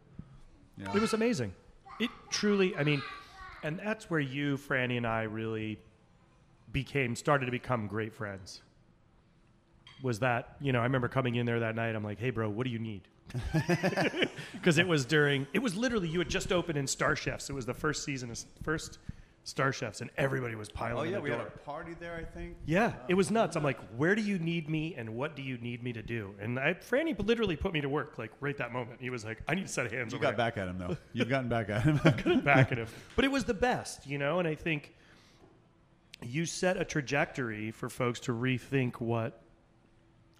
[0.77, 0.95] You know?
[0.95, 1.53] It was amazing.
[1.99, 3.01] It truly, I mean,
[3.63, 5.79] and that's where you, Franny, and I really
[6.71, 8.61] became, started to become great friends.
[10.03, 12.49] Was that, you know, I remember coming in there that night, I'm like, hey, bro,
[12.49, 13.07] what do you need?
[14.55, 17.49] Because it was during, it was literally, you had just opened in Star Chefs.
[17.49, 18.99] It was the first season, of first
[19.43, 21.37] Star Chefs, and everybody was piling oh yeah, we door.
[21.37, 22.55] had a party there, I think.
[22.65, 23.55] Yeah, uh, it was nuts.
[23.55, 26.33] I'm like, where do you need me and what do you need me to do?
[26.41, 29.01] And I, Franny literally put me to work like right that moment.
[29.01, 30.37] He was like, I need to set hands You got here.
[30.37, 30.97] back at him though.
[31.13, 31.99] You've gotten back at him.
[32.03, 32.87] gotten back at him.
[33.15, 34.95] But it was the best, you know, and I think
[36.23, 39.41] you set a trajectory for folks to rethink what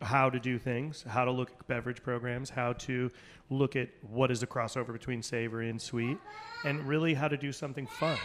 [0.01, 3.10] how to do things, how to look at beverage programs, how to
[3.49, 6.17] look at what is the crossover between savory and sweet,
[6.63, 8.17] and really how to do something fun.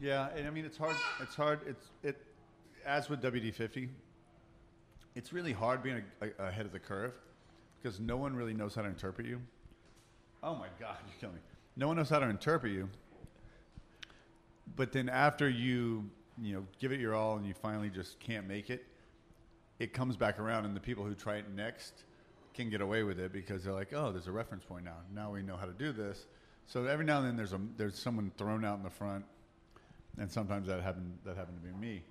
[0.00, 0.96] Yeah, and I mean it's hard.
[1.20, 1.60] It's hard.
[1.66, 2.20] It's it.
[2.84, 3.88] As with WD fifty,
[5.14, 7.12] it's really hard being a, a, ahead of the curve
[7.80, 9.40] because no one really knows how to interpret you.
[10.42, 11.40] Oh my God, you're killing me.
[11.76, 12.88] No one knows how to interpret you.
[14.76, 16.08] But then after you,
[16.40, 18.84] you know, give it your all and you finally just can't make it,
[19.78, 22.04] it comes back around, and the people who try it next
[22.54, 24.96] can get away with it because they're like, oh, there's a reference point now.
[25.12, 26.26] Now we know how to do this.
[26.66, 29.24] So every now and then there's a there's someone thrown out in the front
[30.18, 32.02] and sometimes that happened that happened to be me.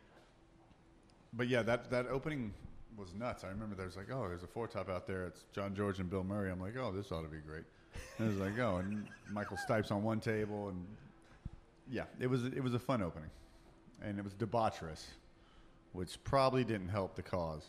[1.34, 2.54] But yeah, that that opening
[2.98, 3.44] was nuts.
[3.44, 5.26] I remember there's like, oh, there's a four top out there.
[5.26, 6.52] It's Jean-Georges and Bill Murray.
[6.52, 7.64] I'm like, oh, this ought to be great.
[8.18, 10.86] And it was like, oh, and Michael Stipes on one table, and
[11.90, 13.30] yeah, it was it was a fun opening,
[14.02, 15.06] and it was debaucherous,
[15.94, 17.66] which probably didn't help the cause.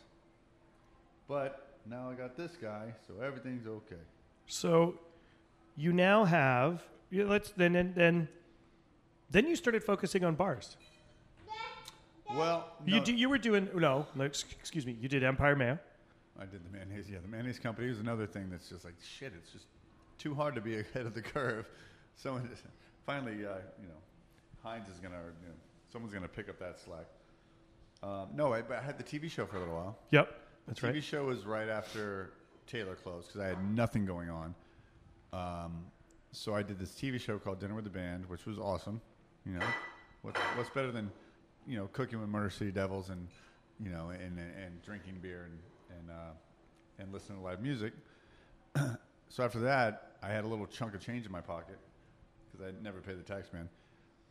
[1.28, 4.02] But now I got this guy, so everything's okay.
[4.46, 4.94] So
[5.76, 8.28] you now have you let's then then then,
[9.30, 10.76] then you started focusing on bars.
[12.30, 14.96] Well, You do, you were doing no, no, excuse me.
[15.00, 15.78] You did Empire Mayo.
[16.38, 17.08] I did the mayonnaise.
[17.08, 19.32] Yeah, the mayonnaise company is another thing that's just like shit.
[19.36, 19.66] It's just
[20.18, 21.68] too hard to be ahead of the curve.
[22.16, 22.62] Someone just,
[23.06, 24.00] finally, uh, you know,
[24.62, 25.54] Heinz is gonna, you know,
[25.92, 27.06] someone's gonna pick up that slack.
[28.04, 29.98] Um, no, I, but I had the TV show for a little while.
[30.10, 30.28] Yep,
[30.66, 31.04] that's The TV right.
[31.04, 32.32] show was right after
[32.66, 34.54] Tailor closed because I had nothing going on.
[35.32, 35.86] Um,
[36.32, 39.00] so I did this TV show called Dinner with the Band, which was awesome.
[39.46, 39.66] You know,
[40.22, 41.10] what, what's better than
[41.66, 43.26] you know cooking with Murder City Devils and
[43.82, 46.32] you know and and, and drinking beer and and uh,
[46.98, 47.94] and listening to live music.
[49.28, 51.78] so after that, I had a little chunk of change in my pocket
[52.52, 53.68] because I never paid the tax man.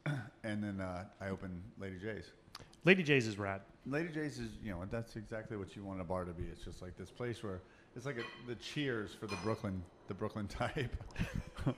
[0.43, 2.25] and then uh, I opened Lady J's.
[2.85, 3.61] Lady J's is rad.
[3.85, 6.43] Lady J's is, you know, that's exactly what you want a bar to be.
[6.43, 7.61] It's just like this place where
[7.95, 10.95] it's like a, the Cheers for the Brooklyn, the Brooklyn type.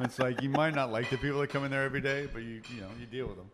[0.00, 2.42] it's like you might not like the people that come in there every day, but
[2.42, 3.50] you, you know, you deal with them.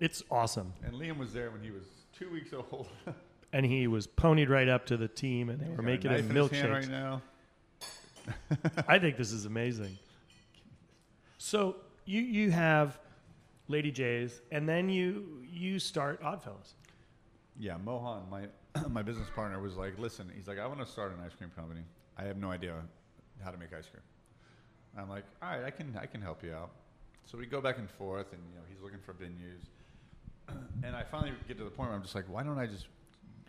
[0.00, 1.84] It's awesome, And Liam was there when he was
[2.18, 2.88] two weeks old.
[3.52, 6.20] and he was ponied right up to the team, and they were a making knife
[6.20, 6.72] him in his hand milkshakes.
[6.72, 7.22] right now.
[8.88, 9.96] I think this is amazing.
[11.38, 12.98] So you you have
[13.72, 16.74] Lady J's, and then you you start Oddfellows.
[17.58, 18.46] Yeah, Mohan, my
[18.88, 21.50] my business partner, was like, "Listen, he's like, I want to start an ice cream
[21.56, 21.80] company.
[22.16, 22.74] I have no idea
[23.42, 24.02] how to make ice cream."
[24.96, 26.70] I'm like, "All right, I can I can help you out."
[27.24, 29.64] So we go back and forth, and you know, he's looking for venues,
[30.84, 32.86] and I finally get to the point where I'm just like, "Why don't I just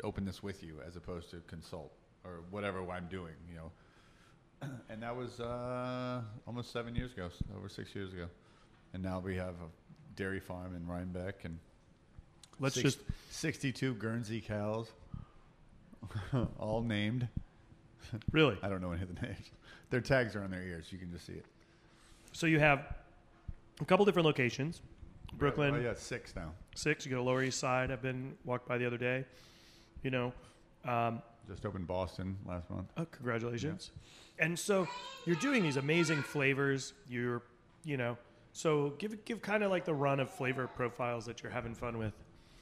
[0.04, 1.92] open this with you as opposed to consult
[2.24, 3.72] or whatever I'm doing?" You know.
[4.90, 8.28] And that was uh, almost seven years ago, over six years ago,
[8.94, 9.83] and now we have a
[10.16, 11.60] dairy farm in Rhinebeck and
[12.60, 13.00] Let's Six- just
[13.32, 14.88] 62 Guernsey cows,
[16.60, 17.28] all named.
[18.32, 18.58] really.
[18.62, 19.52] I don't know any of the names.
[19.90, 20.92] Their tags are on their ears.
[20.92, 21.46] You can just see it.
[22.32, 22.94] So you have
[23.82, 24.82] a couple different locations.
[25.34, 26.52] Brooklyn, Oh, yeah, six now.
[26.76, 27.06] six.
[27.06, 27.92] You go to Lower East Side.
[27.92, 29.26] I've been walked by the other day.
[30.04, 30.34] You know,
[30.86, 32.88] um, Just opened Boston last month.
[32.98, 33.92] oh, congratulations.
[34.40, 34.88] And so
[35.26, 36.94] you're doing these amazing flavors.
[37.10, 37.42] You're,
[37.84, 38.18] you know,
[38.54, 41.98] so give give kind of like the run of flavor profiles that you're having fun
[41.98, 42.14] with.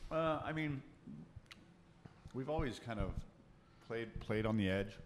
[0.10, 0.82] Uh, I mean,
[2.34, 3.12] we've always kind of
[3.88, 4.98] played played on the edge,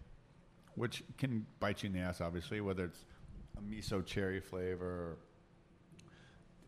[0.76, 3.04] which can bite you in the ass, obviously, whether it's
[3.58, 5.16] a miso cherry flavor,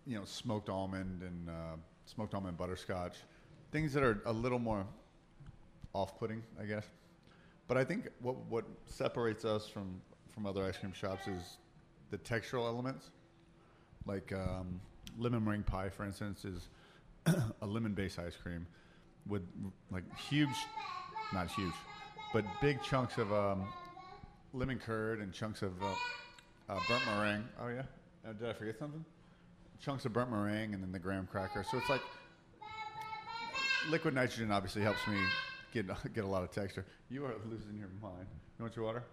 [0.04, 3.16] you know, smoked almond and uh, smoked almond butterscotch,
[3.70, 4.84] things that are a little more
[5.94, 6.86] off-putting, I guess.
[7.68, 11.58] But I think what what separates us from from other ice cream shops is
[12.10, 13.10] the textural elements,
[14.08, 14.80] like um,
[15.18, 16.68] lemon meringue pie, for instance, is
[17.62, 18.66] a lemon-based ice cream
[19.26, 19.42] with
[19.92, 20.48] like huge,
[21.32, 21.74] not huge,
[22.32, 23.68] but big chunks of um,
[24.54, 25.86] lemon curd and chunks of uh,
[26.70, 27.44] uh, burnt meringue.
[27.60, 27.82] Oh yeah,
[28.26, 29.04] uh, did I forget something?
[29.80, 31.64] Chunks of burnt meringue and then the graham cracker.
[31.70, 32.02] So it's like
[33.90, 34.50] liquid nitrogen.
[34.50, 35.18] Obviously helps me
[35.72, 36.86] get get a lot of texture.
[37.10, 38.26] You are losing your mind.
[38.58, 39.04] You want your water?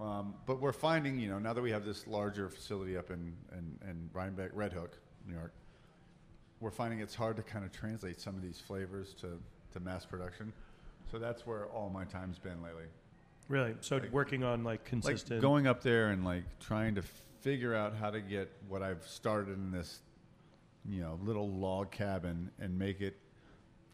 [0.00, 3.34] Um, but we're finding, you know, now that we have this larger facility up in,
[3.52, 5.52] in, in Rhinebeck, Red Hook, New York,
[6.60, 9.38] we're finding it's hard to kind of translate some of these flavors to,
[9.72, 10.52] to mass production.
[11.10, 12.84] So that's where all my time's been lately.
[13.48, 13.74] Really?
[13.80, 15.38] So Like- working on like consistent.
[15.38, 17.02] Like going up there and like trying to
[17.40, 20.00] figure out how to get what I've started in this,
[20.88, 23.16] you know, little log cabin and make it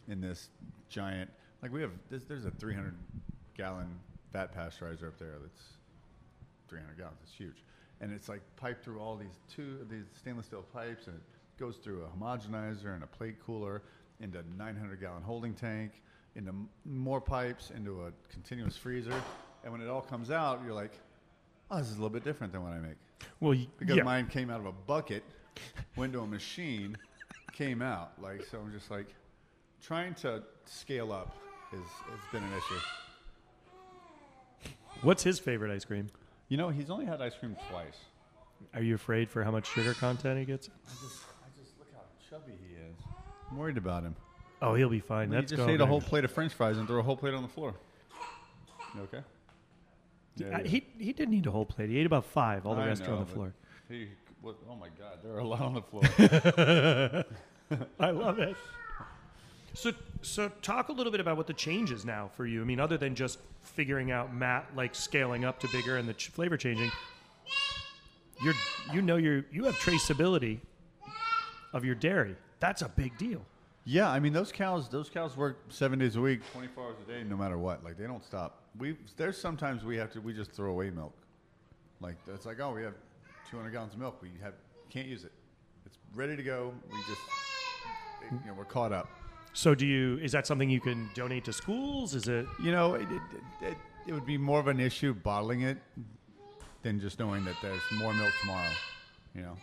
[0.09, 0.51] in this
[0.89, 1.31] giant.
[1.63, 2.95] Like we have, there's, there's a 300
[3.57, 3.89] gallon
[4.33, 5.63] vat pasteurizer up there that's
[6.69, 7.19] 300 gallons.
[7.23, 7.63] It's huge,
[8.01, 11.23] and it's like piped through all these two these stainless steel pipes, and it
[11.59, 13.83] goes through a homogenizer and a plate cooler
[14.21, 16.03] into a 900 gallon holding tank,
[16.35, 19.15] into m- more pipes, into a continuous freezer,
[19.63, 20.93] and when it all comes out, you're like,
[21.71, 22.97] oh, this is a little bit different than what I make
[23.41, 24.03] well, y- because yeah.
[24.03, 25.23] mine came out of a bucket,
[25.97, 26.97] went to a machine,
[27.53, 28.13] came out.
[28.21, 29.09] Like so, I'm just like
[29.83, 31.37] trying to scale up
[31.73, 32.81] is has been an issue.
[35.03, 36.09] What's his favorite ice cream?
[36.49, 37.97] You know, he's only had ice cream twice.
[38.75, 40.69] Are you afraid for how much sugar content he gets?
[40.69, 42.97] I just, I just look how chubby he is.
[43.51, 44.15] I'm worried about him.
[44.63, 45.29] Oh, he'll be fine.
[45.29, 47.35] he That's just ate a whole plate of French fries and threw a whole plate
[47.35, 47.75] on the floor.
[48.95, 49.23] You okay?
[50.53, 51.89] Uh, he he didn't eat a whole plate.
[51.91, 52.67] He ate about five.
[52.67, 53.55] All the I rest are on the but floor.
[53.89, 54.09] He,
[54.43, 57.25] what, oh my God, there are a lot on the floor.
[58.01, 58.57] I love it.
[59.77, 62.63] So, so talk a little bit about what the change is now for you.
[62.63, 66.15] I mean, other than just figuring out Matt like scaling up to bigger and the
[66.15, 66.91] ch- flavor changing.
[68.43, 68.55] You're,
[68.93, 70.61] you know, you you have traceability
[71.75, 72.37] of your dairy.
[72.59, 73.45] That's a big deal.
[73.85, 74.89] Yeah, I mean those cows.
[74.89, 77.85] Those cows work seven days a week, twenty four hours a day, no matter what.
[77.85, 78.63] Like they don't stop.
[78.79, 81.15] We there's sometimes we have to we just throw away milk.
[82.01, 82.95] Like it's like oh we have
[83.51, 84.23] two hundred gallons of milk.
[84.23, 84.55] We have
[84.89, 85.33] can't use it.
[85.85, 86.73] It's ready to go.
[86.91, 87.21] We just
[88.33, 89.11] you know we're caught up.
[89.57, 90.19] So, do you?
[90.19, 92.15] Is that something you can donate to schools?
[92.15, 92.47] Is it?
[92.63, 93.23] You know it, it,
[93.63, 95.79] it, it would be more of an issue bottling it
[96.83, 98.71] than just knowing that there's more milk tomorrow.
[99.35, 99.57] You know.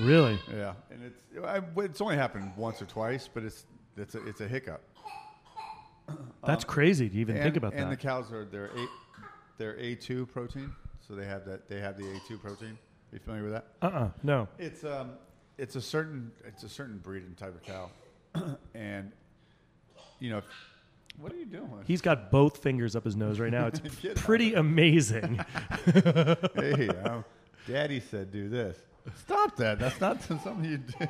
[0.00, 0.40] Really?
[0.52, 3.64] Yeah, and it's I, it's only happened once or twice, but it's
[3.96, 4.82] it's a, it's a hiccup.
[6.44, 7.90] That's crazy to even and, think about and that.
[7.90, 8.86] the cows are they're a,
[9.56, 10.72] they're A two protein,
[11.06, 12.70] so they have that they have the A two protein.
[12.72, 13.66] Are you familiar with that?
[13.82, 14.48] uh uh no.
[14.58, 15.12] It's um
[15.58, 17.88] it's a certain it's a certain breed and type of cow,
[18.74, 19.12] and
[20.20, 20.42] you know
[21.20, 21.82] what are you doing?
[21.84, 23.66] He's got both fingers up his nose right now.
[23.66, 23.80] It's
[24.22, 25.40] pretty amazing.
[26.54, 27.24] hey, um,
[27.66, 28.78] Daddy said do this.
[29.24, 29.78] Stop that.
[29.78, 31.06] That's not something you do.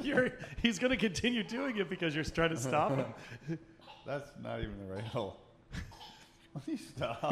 [0.00, 3.58] you're, he's going to continue doing it because you're trying to stop him.
[4.06, 5.38] That's not even the right hole.
[6.64, 7.24] Please stop.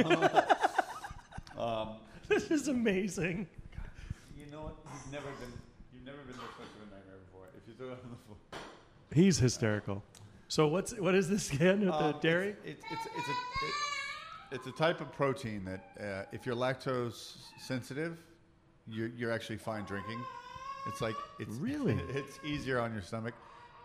[1.56, 1.90] um,
[2.28, 3.46] This is amazing.
[4.36, 4.74] you know what?
[4.92, 5.52] You've never been
[5.94, 7.46] you've never been this much of a nightmare before.
[7.56, 8.36] If you throw it on the floor.
[9.14, 10.02] He's hysterical.
[10.48, 12.56] So what's what is this again with the Um, dairy?
[12.64, 16.54] It's it's it's, it's a it, it's a type of protein that uh, if you're
[16.54, 18.18] lactose sensitive,
[18.86, 20.20] you're you're actually fine drinking.
[20.86, 21.94] It's like it's Really?
[22.10, 23.34] it's easier on your stomach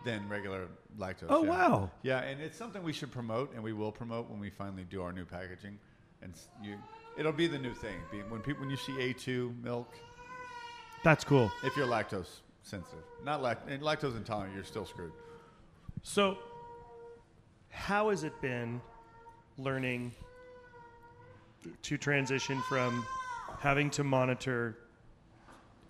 [0.04, 0.68] than regular
[0.98, 1.26] lactose.
[1.28, 1.50] Oh, yeah.
[1.50, 1.90] wow.
[2.02, 5.02] Yeah, and it's something we should promote, and we will promote when we finally do
[5.02, 5.78] our new packaging,
[6.22, 6.76] and s- you.
[7.18, 7.96] It'll be the new thing.
[8.10, 9.92] Be, when people when you see A2 milk,
[11.04, 11.50] That's cool.
[11.64, 15.12] if you're lactose sensitive, not lact and lactose intolerant, you're still screwed.
[16.02, 16.38] So
[17.70, 18.80] how has it been
[19.58, 20.12] learning
[21.82, 23.04] to transition from
[23.58, 24.76] having to monitor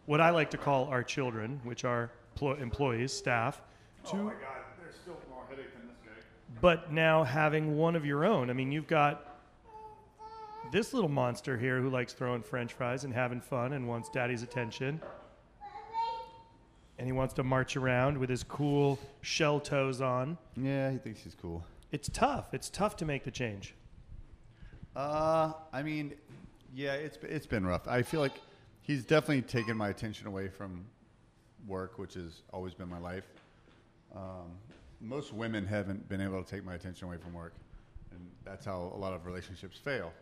[0.06, 3.62] what I like to call our children, which are plo- employees, staff,
[4.07, 4.36] to oh God,
[4.80, 6.20] there's still more headache than this guy.
[6.61, 8.50] but now having one of your own.
[8.50, 9.26] I mean, you've got
[10.72, 14.42] this little monster here who likes throwing french fries and having fun and wants daddy's
[14.42, 15.00] attention.
[17.01, 20.36] And he wants to march around with his cool shell toes on.
[20.55, 21.64] Yeah, he thinks he's cool.
[21.92, 22.53] It's tough.
[22.53, 23.74] It's tough to make the change.
[24.94, 26.12] Uh, I mean,
[26.74, 27.88] yeah, it's it's been rough.
[27.88, 28.38] I feel like
[28.82, 30.84] he's definitely taken my attention away from
[31.66, 33.24] work, which has always been my life.
[34.14, 34.51] Um,
[35.01, 37.55] most women haven't been able to take my attention away from work,
[38.11, 40.12] and that's how a lot of relationships fail.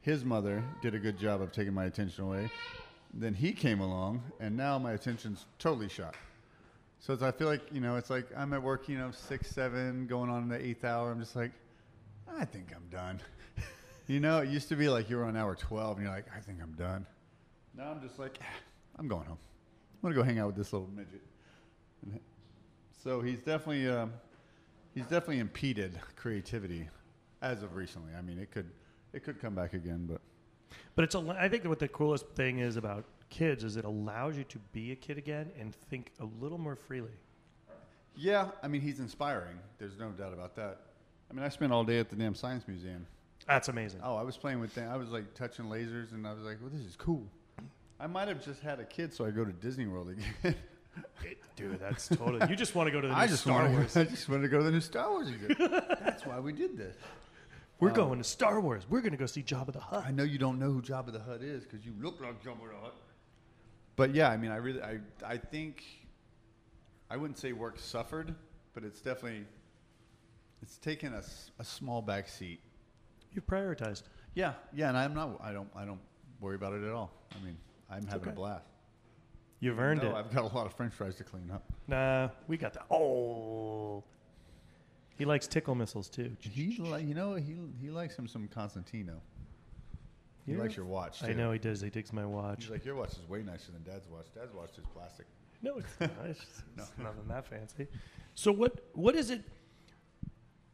[0.00, 2.50] His mother did a good job of taking my attention away.
[3.14, 6.14] Then he came along, and now my attention's totally shot.
[6.98, 10.06] So I feel like you know, it's like I'm at work, you know, six, seven,
[10.06, 11.10] going on in the eighth hour.
[11.10, 11.52] I'm just like,
[12.36, 13.20] I think I'm done.
[14.08, 16.26] You know, it used to be like you were on hour 12 and you're like,
[16.34, 17.04] I think I'm done.
[17.76, 18.44] Now I'm just like, "Ah,
[19.00, 19.38] I'm going home.
[20.02, 21.22] I'm to go hang out with this little midget.
[23.02, 24.12] So he's definitely, um,
[24.94, 26.88] he's definitely impeded creativity
[27.42, 28.12] as of recently.
[28.16, 28.70] I mean, it could,
[29.12, 30.20] it could come back again, but
[30.94, 34.36] But it's a, I think what the coolest thing is about kids is it allows
[34.36, 37.10] you to be a kid again and think a little more freely.
[38.16, 39.58] yeah, I mean, he's inspiring.
[39.78, 40.80] There's no doubt about that.
[41.30, 43.06] I mean, I spent all day at the damn science museum.
[43.46, 44.00] That's amazing.
[44.02, 44.88] Oh, I was playing with things.
[44.90, 47.26] I was like touching lasers, and I was like, "Well, this is cool."
[47.98, 50.54] I might have just had a kid, so I go to Disney World again.
[51.56, 52.48] Dude, that's totally.
[52.48, 53.96] You just want to go to the new I just Star Wars.
[53.96, 55.56] I just want to go to the new Star Wars again.
[56.00, 56.96] That's why we did this.
[57.78, 58.84] We're um, going to Star Wars.
[58.88, 60.04] We're going to go see Jabba the Hutt.
[60.06, 62.68] I know you don't know who Jabba the Hutt is because you look like Jabba
[62.70, 62.94] the Hutt.
[63.96, 65.84] But yeah, I mean, I really, I, I think,
[67.10, 68.34] I wouldn't say work suffered,
[68.74, 69.44] but it's definitely,
[70.62, 71.22] it's taken a,
[71.58, 72.60] a small back seat.
[73.32, 74.02] You've prioritized.
[74.34, 76.00] Yeah, yeah, and I'm not, I don't, I don't
[76.40, 77.10] worry about it at all.
[77.32, 77.56] I mean,
[77.90, 78.30] I'm having okay.
[78.30, 78.66] a blast.
[79.60, 80.14] You've earned No, it.
[80.14, 81.64] I've got a lot of French fries to clean up.
[81.88, 82.84] Nah, we got that.
[82.90, 84.04] Oh,
[85.18, 86.36] he likes tickle missiles too.
[86.40, 89.20] He, li- you know, he he likes him some Constantino.
[90.44, 90.58] He Yeah.
[90.58, 91.22] likes your watch.
[91.24, 91.80] I know he does.
[91.80, 92.64] He digs my watch.
[92.64, 94.26] He's like, your watch is way nicer than Dad's watch.
[94.34, 95.26] Dad's watch is plastic.
[95.62, 96.10] No, it's not.
[96.26, 96.40] It's,
[96.76, 97.88] it's nothing that fancy.
[98.34, 98.80] So what?
[98.94, 99.42] What is it?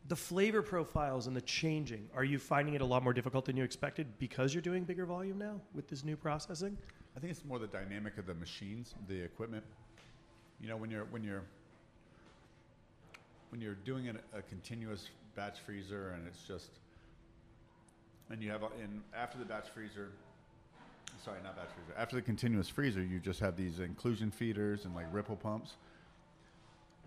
[0.08, 2.08] The flavor profiles and the changing.
[2.14, 5.06] Are you finding it a lot more difficult than you expected because you're doing bigger
[5.06, 6.76] volume now with this new processing?
[7.16, 9.64] I think it's more the dynamic of the machines, the equipment.
[10.60, 11.44] You know, when you're when you're
[13.52, 16.70] when you're doing an, a continuous batch freezer, and it's just,
[18.30, 20.08] and you have in after the batch freezer.
[21.22, 22.00] Sorry, not batch freezer.
[22.00, 25.74] After the continuous freezer, you just have these inclusion feeders and like ripple pumps.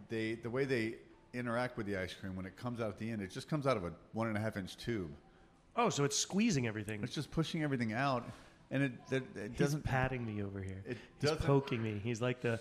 [0.07, 0.95] They the way they
[1.33, 3.65] interact with the ice cream when it comes out at the end, it just comes
[3.65, 5.09] out of a one and a half inch tube.
[5.75, 7.01] Oh, so it's squeezing everything.
[7.03, 8.23] It's just pushing everything out,
[8.69, 10.83] and it it, it He's doesn't patting me over here.
[10.87, 11.99] It he's doesn't- poking me.
[12.03, 12.59] He's like the.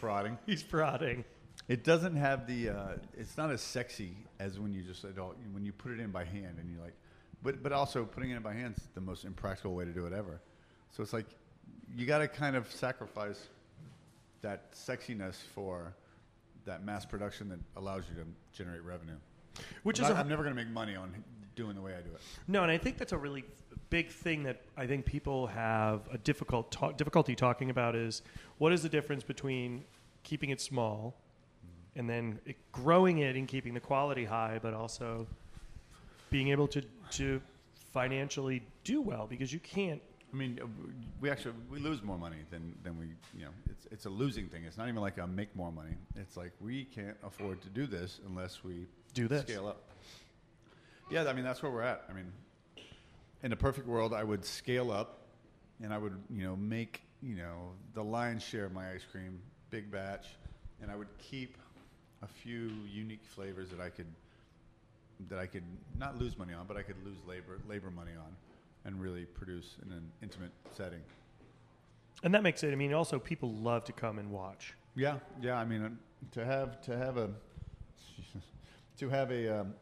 [0.00, 0.38] prodding.
[0.46, 1.22] He's prodding.
[1.68, 2.68] It doesn't have the.
[2.70, 6.10] Uh, it's not as sexy as when you just adult, when you put it in
[6.10, 6.94] by hand and you like,
[7.42, 10.06] but but also putting it in by hand is the most impractical way to do
[10.06, 10.40] it ever.
[10.92, 11.26] So it's like
[11.96, 13.48] you got to kind of sacrifice
[14.42, 15.92] that sexiness for
[16.66, 19.16] that mass production that allows you to generate revenue.
[19.82, 21.12] Which I'm is not- I'm never going to make money on
[21.56, 22.20] doing the way I do it.
[22.46, 23.44] No, and I think that's a really
[23.88, 28.22] big thing that I think people have a difficult ta- difficulty talking about is
[28.58, 29.84] what is the difference between
[30.22, 31.14] keeping it small
[31.96, 35.26] and then it, growing it and keeping the quality high, but also
[36.30, 36.82] being able to
[37.12, 37.40] to
[37.92, 40.00] financially do well because you can't.
[40.32, 40.66] I mean, uh,
[41.20, 44.48] we actually we lose more money than, than we you know it's it's a losing
[44.48, 44.64] thing.
[44.64, 45.94] It's not even like I make more money.
[46.14, 49.42] It's like we can't afford to do this unless we Do this.
[49.42, 49.82] scale up.
[51.10, 52.04] Yeah, I mean that's where we're at.
[52.10, 52.30] I mean,
[53.42, 55.20] in a perfect world, I would scale up,
[55.82, 59.40] and I would you know make you know the lion's share of my ice cream,
[59.70, 60.26] big batch,
[60.82, 61.56] and I would keep
[62.22, 64.06] a few unique flavors that I could
[65.28, 65.64] that I could
[65.98, 68.36] not lose money on, but I could lose labor labor money on,
[68.84, 71.00] and really produce in an intimate setting.
[72.22, 72.72] And that makes it.
[72.72, 74.74] I mean, also people love to come and watch.
[74.94, 75.58] Yeah, yeah.
[75.58, 75.90] I mean, uh,
[76.32, 77.30] to have to have a
[78.98, 79.74] to have a um,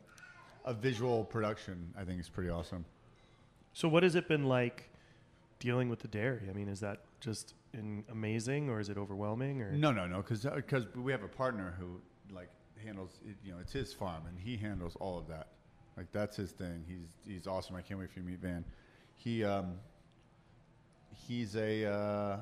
[0.65, 2.85] a visual production, I think is pretty awesome.
[3.73, 4.91] So, what has it been like
[5.59, 6.43] dealing with the dairy?
[6.49, 9.63] I mean, is that just in amazing, or is it overwhelming?
[9.63, 10.47] Or No, no, no, because
[10.95, 12.01] we have a partner who
[12.33, 12.49] like
[12.85, 15.49] handles it, you know it's his farm and he handles all of that.
[15.97, 16.85] Like that's his thing.
[16.87, 17.77] He's he's awesome.
[17.77, 18.65] I can't wait for you to meet Van.
[19.17, 19.75] He um
[21.27, 22.37] he's a uh,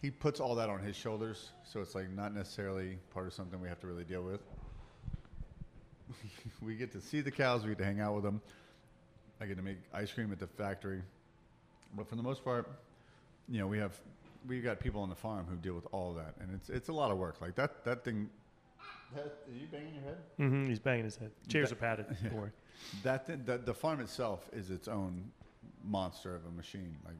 [0.00, 3.60] he puts all that on his shoulders, so it's like not necessarily part of something
[3.60, 4.40] we have to really deal with.
[6.62, 7.62] we get to see the cows.
[7.62, 8.40] We get to hang out with them.
[9.40, 11.02] I get to make ice cream at the factory,
[11.96, 12.70] but for the most part,
[13.48, 13.98] you know, we have
[14.46, 16.92] we've got people on the farm who deal with all that, and it's it's a
[16.92, 17.40] lot of work.
[17.40, 18.28] Like that that thing.
[19.14, 20.16] That, are you banging your head?
[20.40, 21.30] Mm-hmm, he's banging his head.
[21.48, 22.06] Chairs are padded.
[22.22, 22.50] Don't worry.
[23.02, 25.30] That the, the farm itself is its own
[25.84, 26.96] monster of a machine.
[27.04, 27.16] Like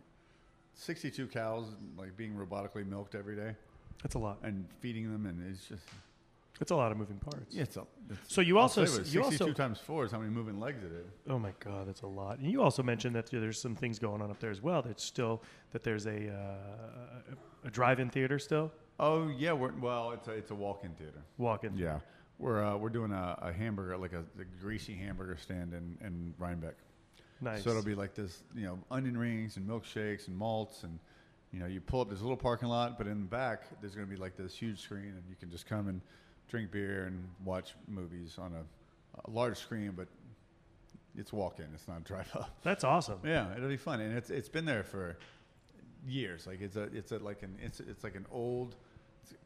[0.75, 1.67] sixty-two cows,
[1.97, 3.55] like being robotically milked every day
[4.03, 4.39] That's a lot.
[4.43, 5.85] and feeding them, and it's just
[6.61, 7.55] It's a lot of moving parts.
[7.55, 7.85] yeah, it's a.
[8.11, 10.19] It's, So you I'll also tell you what, you sixty-two also times four is how
[10.19, 11.07] many moving legs it is.
[11.31, 12.39] oh my god that's a lot.
[12.39, 14.83] And you also mentioned that there's some things going on up there as well.
[14.83, 17.35] That's still that there's a uh,
[17.67, 18.73] a drive-in theater still.
[18.99, 21.23] Oh yeah, we're, well, it's a it's a walk-in theater.
[21.39, 21.77] Walk-in.
[21.77, 21.99] Yeah,
[22.39, 26.35] we're uh, we're doing a, a hamburger like a, a greasy hamburger stand in in
[26.39, 26.75] Rhinebeck.
[27.41, 27.65] Nice.
[27.65, 30.99] So it'll be like this, you know, onion rings and milkshakes and malts and,
[31.53, 34.07] you know, you pull up this little parking lot, but in the back there's going
[34.07, 36.01] to be like this huge screen and you can just come and
[36.49, 40.07] drink beer and watch movies on a, a large screen, but
[41.17, 41.67] It's walk in.
[41.75, 42.51] It's not drive up.
[42.63, 43.21] That's awesome.
[43.25, 45.17] Yeah, it'll be fun, and it's it's been there for
[46.07, 46.47] years.
[46.47, 48.77] Like it's a it's a like an it's it's like an old,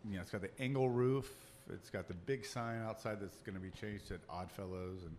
[0.08, 1.30] you know, it's got the angle roof.
[1.72, 5.16] It's got the big sign outside that's going to be changed at Oddfellows, and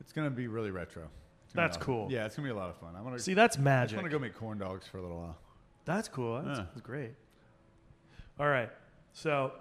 [0.00, 1.04] it's going to be really retro.
[1.44, 2.08] It's gonna That's a lot cool.
[2.10, 2.94] Yeah, it's going to be a lot of fun.
[2.96, 3.68] I'm gonna See, that's magic.
[3.68, 4.02] I just magic.
[4.02, 5.38] want to go make corn dogs for a little while.
[5.84, 6.42] That's cool.
[6.42, 6.64] That's, Yeah.
[6.64, 7.12] that's great.
[8.40, 8.70] All right.
[9.12, 9.52] So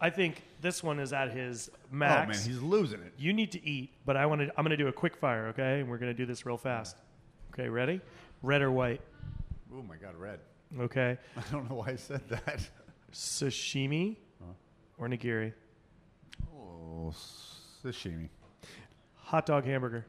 [0.00, 2.38] I think this one is at his oh, max.
[2.38, 3.12] Oh man, he's losing it.
[3.16, 4.48] you need to eat, but I want to.
[4.56, 5.80] I'm going to do a quick fire, okay?
[5.80, 6.96] And we're going to do this real fast.
[7.54, 8.00] Okay, ready?
[8.42, 9.00] Red or white?
[9.72, 10.40] Oh my god, red.
[10.78, 11.16] Okay.
[11.36, 12.68] I don't know why I said that.
[13.12, 14.16] Sashimi
[14.98, 15.52] or nigiri?
[16.54, 17.12] Oh,
[17.84, 18.28] sashimi,
[19.16, 20.04] Hot dog hamburger.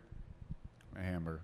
[0.98, 1.42] a hamburger.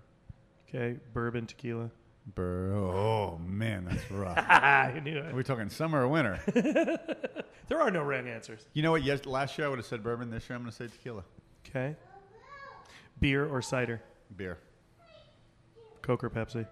[0.68, 0.98] Okay.
[1.14, 1.90] Bourbon tequila.
[2.34, 4.36] Bur- oh man, that's rough.
[4.36, 5.34] I knew Are it.
[5.34, 6.40] we talking summer or winter?
[7.68, 8.64] There are no right answers.
[8.72, 9.02] You know what?
[9.02, 10.30] Yes, last year I would have said bourbon.
[10.30, 11.22] This year I'm going to say tequila.
[11.68, 11.94] Okay.
[13.20, 14.00] Beer or cider?
[14.34, 14.56] Beer.
[16.00, 16.66] Coke or Pepsi?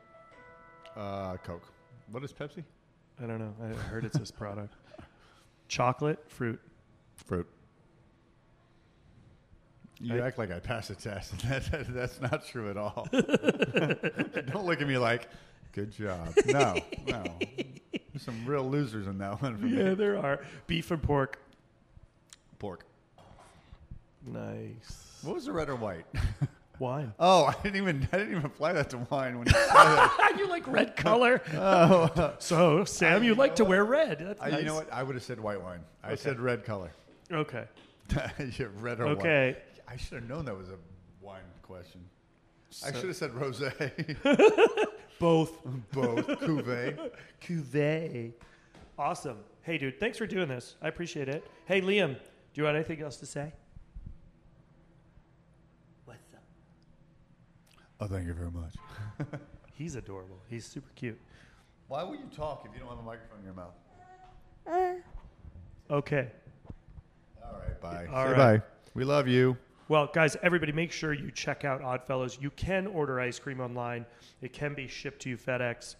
[0.96, 1.68] Uh, Coke.
[2.10, 2.64] What is Pepsi?
[3.22, 3.54] I don't know.
[3.62, 4.74] I heard it's this product.
[5.68, 6.60] Chocolate, fruit.
[7.24, 7.46] Fruit.
[10.00, 11.34] You I- act like I passed a test.
[11.48, 13.08] That, that- that's not true at all.
[13.12, 15.28] Don't look at me like,
[15.72, 16.34] good job.
[16.46, 17.24] No, no.
[18.12, 19.94] There's some real losers in that one for Yeah, me.
[19.94, 20.40] there are.
[20.66, 21.38] Beef and pork.
[22.58, 22.84] Pork.
[24.26, 25.18] Nice.
[25.22, 26.04] What was the red or white?
[26.78, 27.12] Wine.
[27.18, 30.36] Oh, I didn't even I didn't even apply that to wine when you said it.
[30.38, 31.40] you like red color.
[31.54, 33.70] Oh, So, Sam, you you like to what?
[33.70, 34.18] wear red.
[34.20, 34.60] That's I, nice.
[34.60, 34.92] you know what?
[34.92, 35.80] I would have said white wine.
[36.02, 36.16] I Okay.
[36.16, 36.90] said red color.
[37.32, 37.64] Okay.
[38.58, 39.16] Yeah, red or white.
[39.18, 39.56] Okay.
[39.88, 40.76] I should have known that was a
[41.20, 42.00] wine question.
[42.84, 43.72] I should have said rosé.
[45.18, 45.64] Both.
[45.92, 47.10] Both cuvee.
[47.42, 48.32] Cuvée.
[48.98, 49.38] Awesome.
[49.62, 50.76] Hey, dude, thanks for doing this.
[50.82, 51.42] I appreciate it.
[51.64, 53.52] Hey, Liam, do you have anything else to say?
[56.04, 56.42] What's up?
[58.00, 58.74] Oh, thank you very much.
[59.74, 60.38] He's adorable.
[60.48, 61.18] He's super cute.
[61.88, 63.74] Why will you talk if you don't have a microphone in your mouth?
[64.66, 65.94] Uh.
[65.94, 66.28] Okay.
[67.44, 68.06] All right, bye.
[68.12, 68.58] All Say right.
[68.60, 68.62] bye.
[68.94, 69.56] We love you.
[69.88, 72.38] Well, guys, everybody, make sure you check out Oddfellows.
[72.40, 74.04] You can order ice cream online.
[74.42, 75.94] It can be shipped to you FedEx.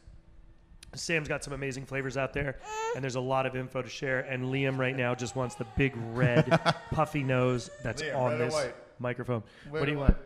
[0.94, 2.58] Sam's got some amazing flavors out there,
[2.94, 4.20] and there's a lot of info to share.
[4.20, 6.48] And Liam right now just wants the big red
[6.90, 8.74] puffy nose that's Liam, on red or this white?
[8.98, 9.42] microphone.
[9.66, 10.08] Red what do you white?
[10.08, 10.16] want?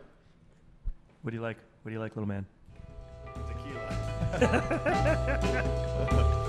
[1.21, 1.57] What do you like?
[1.83, 2.45] What do you like, little man?
[3.47, 4.77] Tequila.